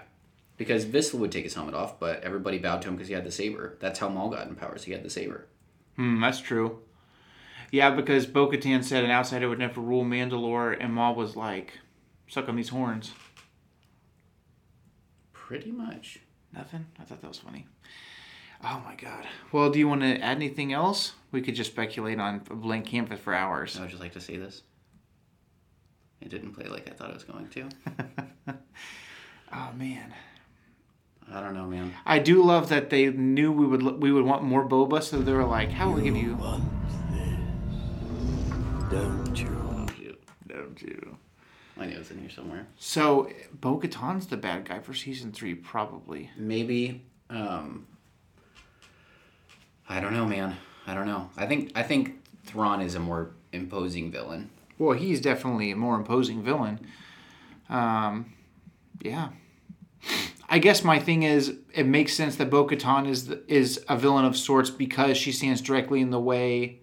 [0.57, 3.23] Because Vizsla would take his helmet off, but everybody bowed to him because he had
[3.23, 3.77] the saber.
[3.79, 4.85] That's how Maul got in powers.
[4.85, 5.45] He had the saber.
[5.95, 6.79] Hmm, that's true.
[7.71, 11.73] Yeah, because Bo Katan said an outsider would never rule Mandalore, and Maul was like,
[12.27, 13.11] suck on these horns.
[15.47, 16.19] Pretty much.
[16.53, 16.85] Nothing?
[16.99, 17.65] I thought that was funny.
[18.61, 19.25] Oh my god.
[19.53, 21.13] Well, do you want to add anything else?
[21.31, 23.77] We could just speculate on a blank canvas for hours.
[23.77, 24.63] I would just like to see this.
[26.19, 27.69] It didn't play like I thought it was going to.
[29.53, 30.13] Oh man.
[31.31, 31.93] I don't know, man.
[32.05, 35.31] I do love that they knew we would we would want more boba, so they
[35.31, 36.65] were like, "How will we give you?" want
[37.13, 37.31] this,
[38.91, 39.87] don't you?
[39.97, 40.21] Shoot.
[40.47, 41.17] Don't you?
[41.79, 42.67] I knew it was in here somewhere.
[42.77, 46.31] So Bo Katan's the bad guy for season three, probably.
[46.37, 47.03] Maybe.
[47.29, 47.87] Um,
[49.87, 50.55] I don't know, man.
[50.85, 51.29] I don't know.
[51.37, 52.15] I think I think
[52.45, 54.49] Thrawn is a more imposing villain.
[54.77, 56.79] Well, he's definitely a more imposing villain.
[57.69, 58.33] Um,
[59.01, 59.29] yeah.
[60.49, 63.97] I guess my thing is, it makes sense that Bo Katan is the, is a
[63.97, 66.79] villain of sorts because she stands directly in the way.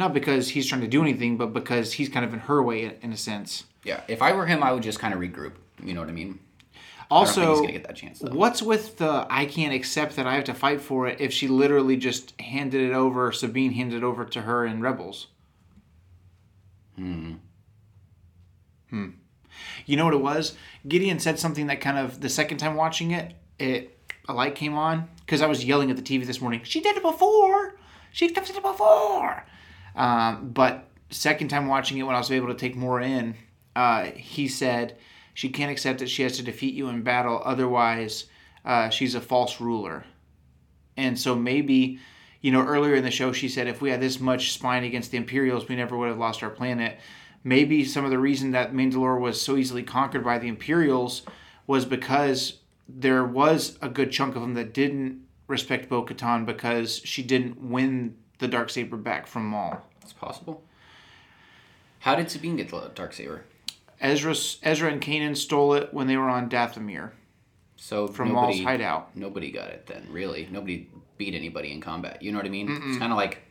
[0.00, 2.96] Not because he's trying to do anything, but because he's kind of in her way,
[3.02, 3.64] in, a sense.
[3.84, 4.00] Yeah.
[4.08, 5.52] If I were him, I would just kind of regroup.
[5.84, 6.38] You know what I mean?
[6.72, 6.76] I
[7.10, 8.22] Also, he's gonna get that chance.
[8.22, 11.48] What's with the I can't accept that I have to fight for it if she
[11.48, 15.26] literally just handed it over, Sabine handed it over to her in Rebels?
[16.96, 17.34] Hmm.
[18.88, 19.10] Hmm.
[19.84, 20.54] You know what it was?
[20.88, 23.98] Gideon said something that kind of the second time watching it, it
[24.30, 26.62] a light came on because I was yelling at the TV this morning.
[26.64, 27.74] She did it before.
[28.12, 29.44] She's done it before.
[29.96, 33.34] Um, but second time watching it, when I was able to take more in,
[33.76, 34.96] uh, he said
[35.34, 37.40] she can't accept that she has to defeat you in battle.
[37.44, 38.26] Otherwise,
[38.64, 40.04] uh, she's a false ruler.
[40.96, 41.98] And so maybe,
[42.40, 45.10] you know, earlier in the show, she said if we had this much spine against
[45.10, 46.98] the Imperials, we never would have lost our planet.
[47.42, 51.22] Maybe some of the reason that Mandalore was so easily conquered by the Imperials
[51.66, 57.00] was because there was a good chunk of them that didn't respect Bo Katan because
[57.04, 59.80] she didn't win the dark saber back from Maul.
[60.02, 60.64] It's possible.
[62.00, 63.44] How did Sabine get the dark saber?
[64.00, 67.10] Ezra, Ezra and Kanan stole it when they were on Dathomir
[67.76, 69.14] So from nobody, Maul's hideout.
[69.14, 70.48] Nobody got it then, really.
[70.50, 70.88] Nobody
[71.18, 72.22] beat anybody in combat.
[72.22, 72.82] You know what I mean?
[72.86, 73.42] It's kind of like,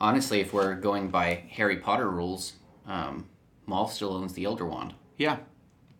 [0.00, 2.54] honestly, if we're going by Harry Potter rules,
[2.86, 3.28] um,
[3.66, 4.94] Maul still owns the Elder Wand.
[5.18, 5.36] Yeah,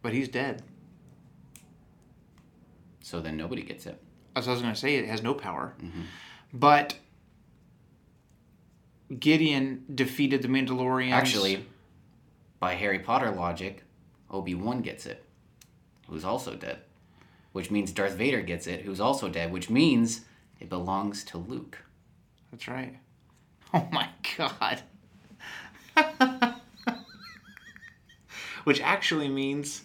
[0.01, 0.62] but he's dead.
[3.01, 4.01] So then nobody gets it.
[4.34, 5.74] As I was going to say, it has no power.
[6.55, 6.95] But
[9.18, 11.12] Gideon defeated the Mandalorians.
[11.12, 11.66] Actually,
[12.60, 13.84] by Harry Potter logic,
[14.30, 15.24] Obi Wan gets it,
[16.08, 16.78] who's also dead.
[17.52, 20.22] Which means Darth Vader gets it, who's also dead, which means
[20.58, 21.78] it belongs to Luke.
[22.50, 22.98] that's right.
[23.74, 24.82] Oh my god.
[28.64, 29.82] Which actually means,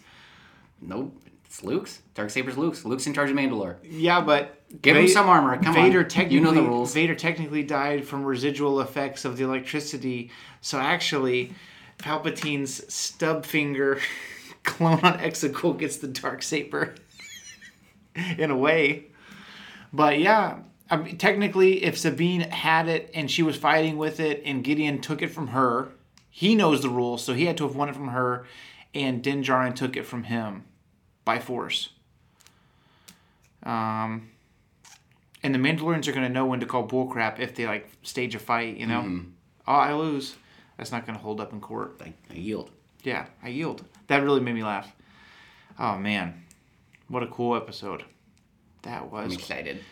[0.80, 2.02] Nope, it's Luke's.
[2.14, 2.84] Dark Saber's Luke's.
[2.84, 3.76] Luke's in charge of Mandalore.
[3.82, 5.56] yeah, but Give him some armor.
[5.62, 6.08] Come Vader on.
[6.08, 6.92] technically, you know the rules.
[6.92, 10.30] Vader technically died from residual effects of the electricity.
[10.60, 11.54] So actually,
[11.96, 13.98] Palpatine's stub finger
[14.62, 16.94] clone on Exegol gets the dark saber.
[18.38, 19.06] in a way.
[19.90, 20.58] But yeah,
[20.90, 25.00] I mean, technically, if Sabine had it and she was fighting with it, and Gideon
[25.00, 25.88] took it from her,
[26.28, 28.44] he knows the rules, so he had to have won it from her,
[28.92, 30.64] and Din Djarin took it from him
[31.28, 31.90] by force.
[33.62, 34.30] Um,
[35.42, 38.34] and the Mandalorians are going to know when to call bullcrap if they like stage
[38.34, 38.78] a fight.
[38.78, 39.24] You know,
[39.66, 40.36] oh, I lose.
[40.78, 42.00] That's not going to hold up in court.
[42.02, 42.70] I, I yield.
[43.02, 43.84] Yeah, I yield.
[44.06, 44.90] That really made me laugh.
[45.78, 46.44] Oh man,
[47.08, 48.04] what a cool episode.
[48.80, 49.84] That I'm was excited.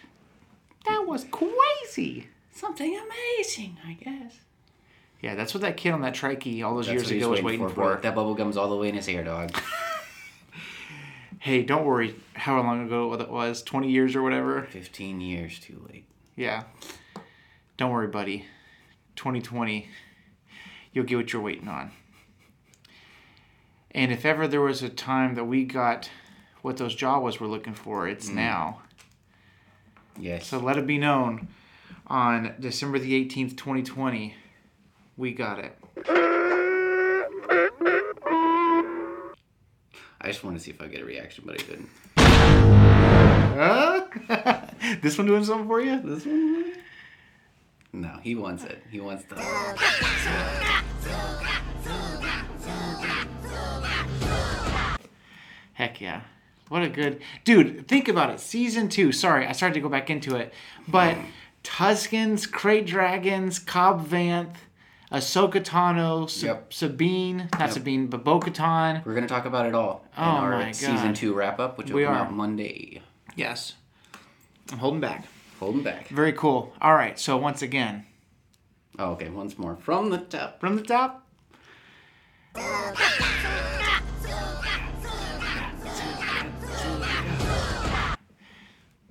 [0.87, 2.29] that was crazy.
[2.51, 4.37] Something amazing, I guess.
[5.21, 7.69] Yeah, that's what that kid on that trikey all those That's years ago was waiting
[7.69, 7.75] for.
[7.75, 7.97] bro.
[7.97, 9.55] That bubble gum's all the way in his hair, dog.
[11.47, 12.17] Hey, don't worry.
[12.35, 13.63] How long ago it was?
[13.63, 14.67] Twenty years or whatever.
[14.69, 16.05] Fifteen years too late.
[16.35, 16.65] Yeah.
[17.77, 18.47] Don't worry, buddy.
[19.15, 19.89] 2020,
[20.93, 21.93] you'll get what you're waiting on.
[23.93, 26.11] And if ever there was a time that we got
[26.63, 28.35] what those Jawas were looking for, it's mm.
[28.35, 28.83] now.
[30.19, 30.49] Yes.
[30.49, 31.47] So let it be known
[32.09, 34.35] on December the 18th, 2020,
[35.17, 36.36] we got it.
[40.27, 41.89] I just wanted to see if I get a reaction, but I didn't.
[45.03, 46.01] This one doing something for you?
[46.01, 46.73] This one?
[47.93, 48.83] No, he wants it.
[48.91, 49.37] He wants the.
[55.75, 56.23] Heck yeah.
[56.71, 57.87] What a good dude.
[57.87, 58.41] Think about it.
[58.41, 59.13] Season two.
[59.13, 60.53] Sorry, I started to go back into it.
[60.89, 61.25] But mm.
[61.63, 64.57] Tuscans, Krayt Dragons, Cobb Vanth,
[65.13, 66.73] Ahsoka Tano, Sa- Yep.
[66.73, 69.05] Sabine, not Sabine, but Bo Katan.
[69.05, 71.17] We're gonna talk about it all in Oh our my season God.
[71.17, 72.19] two wrap up, which will We come are.
[72.19, 73.03] out Monday.
[73.37, 73.75] Yes.
[74.73, 75.27] I'm holding back.
[75.61, 76.09] Holding back.
[76.09, 76.73] Very cool.
[76.81, 77.19] All right.
[77.19, 78.05] So once again,
[78.99, 80.59] Oh, okay, once more from the top.
[80.59, 81.23] from the top.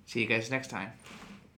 [0.05, 0.91] See you guys next time.